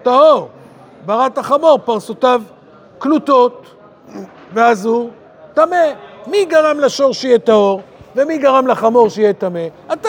טהור. 0.02 0.48
בראת 1.06 1.38
החמור, 1.38 1.78
פרסותיו 1.84 2.42
קלוטות, 2.98 3.74
ואז 4.52 4.86
הוא 4.86 5.10
טמא. 5.54 5.76
מי 6.26 6.44
גרם 6.44 6.80
לשור 6.80 7.12
שיהיה 7.12 7.38
טהור, 7.38 7.80
ומי 8.16 8.38
גרם 8.38 8.66
לחמור 8.66 9.08
שיהיה 9.08 9.32
טמא? 9.32 9.66
אתה. 9.92 10.08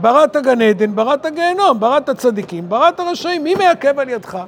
בראת 0.00 0.36
גן 0.36 0.62
עדן, 0.62 0.94
בראת 0.94 1.26
גיהנום, 1.26 1.80
בראת 1.80 2.10
צדיקים, 2.10 2.68
בראת 2.68 3.00
רשעים, 3.00 3.44
מי 3.44 3.54
מעכב 3.54 3.98
על 3.98 4.08
ידך? 4.08 4.38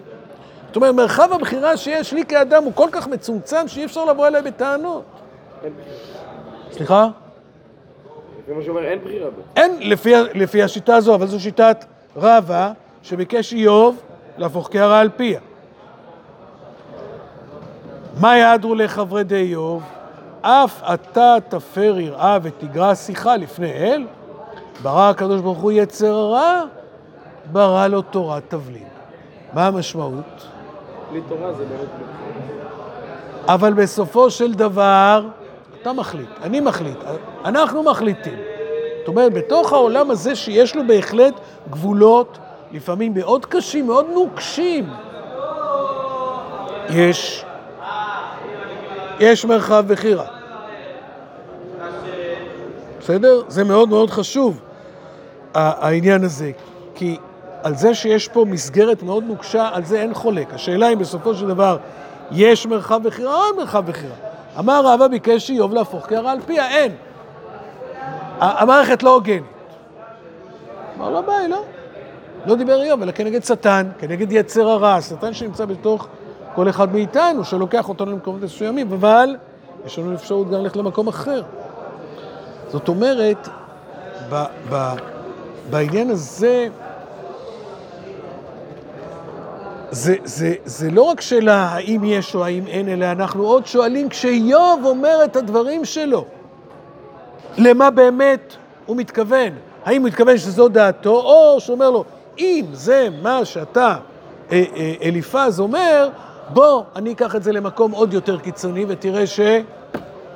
זאת 0.76 0.82
אומרת, 0.82 0.94
מרחב 0.94 1.28
הבחירה 1.32 1.76
שיש 1.76 2.12
לי 2.12 2.24
כאדם 2.24 2.64
הוא 2.64 2.72
כל 2.74 2.88
כך 2.92 3.08
מצומצם 3.08 3.68
שאי 3.68 3.84
אפשר 3.84 4.04
לבוא 4.04 4.26
אליי 4.26 4.42
בטענות. 4.42 5.04
סליחה? 6.70 7.08
לפי 8.42 8.52
מה 8.52 8.62
שאומר, 8.64 8.84
אין 8.84 8.98
בחירה. 9.04 9.28
אין, 9.56 9.76
לפי, 9.80 10.12
לפי 10.34 10.62
השיטה 10.62 10.96
הזו, 10.96 11.14
אבל 11.14 11.26
זו 11.26 11.40
שיטת 11.40 11.84
רבא, 12.16 12.72
שביקש 13.02 13.52
איוב 13.52 14.02
להפוך 14.38 14.68
קערה 14.68 15.00
על 15.00 15.10
פיה. 15.16 15.40
מה 18.20 18.36
יעדרו 18.36 18.74
לחברי 18.74 19.24
די 19.24 19.36
איוב? 19.36 19.82
אף 20.40 20.82
אתה 20.94 21.36
תפר 21.48 21.98
יראה 21.98 22.38
ותגרע 22.42 22.94
שיחה 22.94 23.36
לפני 23.36 23.72
אל? 23.72 24.06
ברא 24.82 25.10
הקדוש 25.10 25.40
ברוך 25.40 25.58
הוא 25.58 25.72
יצר 25.72 26.14
הרע, 26.14 26.62
ברא 27.52 27.86
לו 27.86 28.02
תורת 28.02 28.42
תבלין. 28.48 28.88
מה 29.52 29.66
המשמעות? 29.66 30.55
בלי 31.10 31.20
תורה 31.28 31.52
זה 31.52 31.64
באמת 31.64 31.88
בלי 31.98 32.26
אבל 33.48 33.72
בסופו 33.72 34.30
של 34.30 34.54
דבר, 34.54 35.26
אתה 35.82 35.92
מחליט, 35.92 36.28
אני 36.42 36.60
מחליט, 36.60 36.98
אנחנו 37.44 37.82
מחליטים. 37.82 38.38
זאת 38.98 39.08
אומרת, 39.08 39.32
בתוך 39.32 39.72
העולם 39.72 40.10
הזה 40.10 40.36
שיש 40.36 40.76
לו 40.76 40.86
בהחלט 40.86 41.34
גבולות, 41.70 42.38
לפעמים 42.72 43.14
מאוד 43.14 43.46
קשים, 43.46 43.86
מאוד 43.86 44.06
נוקשים, 44.14 44.90
יש, 46.90 47.44
יש 49.20 49.44
מרחב 49.44 49.84
בחירה. 49.88 50.26
בסדר? 53.00 53.42
זה 53.48 53.64
מאוד 53.64 53.88
מאוד 53.88 54.10
חשוב, 54.10 54.60
העניין 55.54 56.24
הזה. 56.24 56.50
כי 56.94 57.16
על 57.66 57.74
זה 57.74 57.94
שיש 57.94 58.28
פה 58.28 58.44
מסגרת 58.44 59.02
מאוד 59.02 59.24
נוקשה, 59.24 59.68
על 59.72 59.84
זה 59.84 60.00
אין 60.00 60.14
חולק. 60.14 60.54
השאלה 60.54 60.92
אם 60.92 60.98
בסופו 60.98 61.34
של 61.34 61.46
דבר 61.46 61.76
יש 62.30 62.66
מרחב 62.66 63.00
בחירה 63.02 63.34
או 63.34 63.44
אין 63.46 63.56
מרחב 63.56 63.86
בחירה. 63.86 64.14
אמר 64.58 64.80
רבא 64.84 65.08
ביקש 65.08 65.50
איוב 65.50 65.74
להפוך 65.74 66.06
קערה 66.06 66.32
על 66.32 66.40
פיה, 66.40 66.68
אין. 66.68 66.92
המערכת 68.40 69.02
לא 69.02 69.14
הוגנת. 69.14 69.42
אמר 70.98 71.10
לו 71.10 71.22
ביי, 71.22 71.48
לא. 71.48 71.62
לא 72.46 72.54
דיבר 72.54 72.82
איוב, 72.82 73.02
אלא 73.02 73.12
כנגד 73.12 73.44
שטן, 73.44 73.88
כנגד 73.98 74.32
יצר 74.32 74.68
הרע, 74.68 75.02
שטן 75.02 75.34
שנמצא 75.34 75.64
בתוך 75.64 76.06
כל 76.54 76.68
אחד 76.68 76.92
מאיתנו, 76.92 77.44
שלוקח 77.44 77.88
אותנו 77.88 78.12
למקומות 78.12 78.42
מסוימים, 78.42 78.92
אבל 78.92 79.36
יש 79.86 79.98
לנו 79.98 80.14
אפשרות 80.14 80.50
גם 80.50 80.62
ללכת 80.62 80.76
למקום 80.76 81.08
אחר. 81.08 81.42
זאת 82.68 82.88
אומרת, 82.88 83.48
ב, 84.30 84.44
ב, 84.70 84.92
בעניין 85.70 86.10
הזה, 86.10 86.68
זה, 89.90 90.14
זה, 90.24 90.54
זה 90.64 90.90
לא 90.90 91.02
רק 91.02 91.20
שאלה 91.20 91.56
האם 91.56 92.04
יש 92.04 92.34
או 92.34 92.44
האם 92.44 92.66
אין, 92.66 92.88
אלא 92.88 93.04
אנחנו 93.04 93.46
עוד 93.46 93.66
שואלים 93.66 94.08
כשאיוב 94.08 94.84
אומר 94.84 95.24
את 95.24 95.36
הדברים 95.36 95.84
שלו, 95.84 96.24
למה 97.58 97.90
באמת 97.90 98.56
הוא 98.86 98.96
מתכוון? 98.96 99.50
האם 99.84 100.00
הוא 100.00 100.08
מתכוון 100.08 100.38
שזו 100.38 100.68
דעתו, 100.68 101.10
או 101.10 101.60
שהוא 101.60 101.74
אומר 101.74 101.90
לו, 101.90 102.04
אם 102.38 102.64
זה 102.72 103.08
מה 103.22 103.44
שאתה, 103.44 103.96
אה, 104.52 104.64
אה, 104.76 104.94
אליפז 105.02 105.60
אומר, 105.60 106.08
בוא, 106.48 106.82
אני 106.96 107.12
אקח 107.12 107.36
את 107.36 107.42
זה 107.42 107.52
למקום 107.52 107.92
עוד 107.92 108.14
יותר 108.14 108.38
קיצוני 108.38 108.84
ותראה 108.88 109.26
ש... 109.26 109.40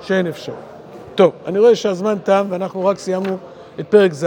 שאין 0.01 0.27
אפשרות. 0.27 0.59
טוב, 1.15 1.33
אני 1.47 1.59
רואה 1.59 1.77
שהזמן 1.77 2.17
תם 2.25 2.47
ואנחנו 2.51 2.87
רק 2.87 2.99
סיימנו 2.99 3.37
את 3.81 3.87
פרק 3.89 4.13
ז', 4.13 4.27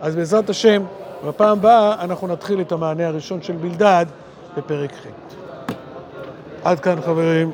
אז 0.00 0.16
בעזרת 0.16 0.50
השם, 0.50 0.82
בפעם 1.26 1.58
הבאה 1.58 2.04
אנחנו 2.04 2.26
נתחיל 2.26 2.60
את 2.60 2.72
המענה 2.72 3.06
הראשון 3.06 3.42
של 3.42 3.52
בלדד 3.52 4.06
בפרק 4.56 4.92
ח'. 4.92 5.06
עד 6.64 6.80
כאן 6.80 7.00
חברים. 7.00 7.50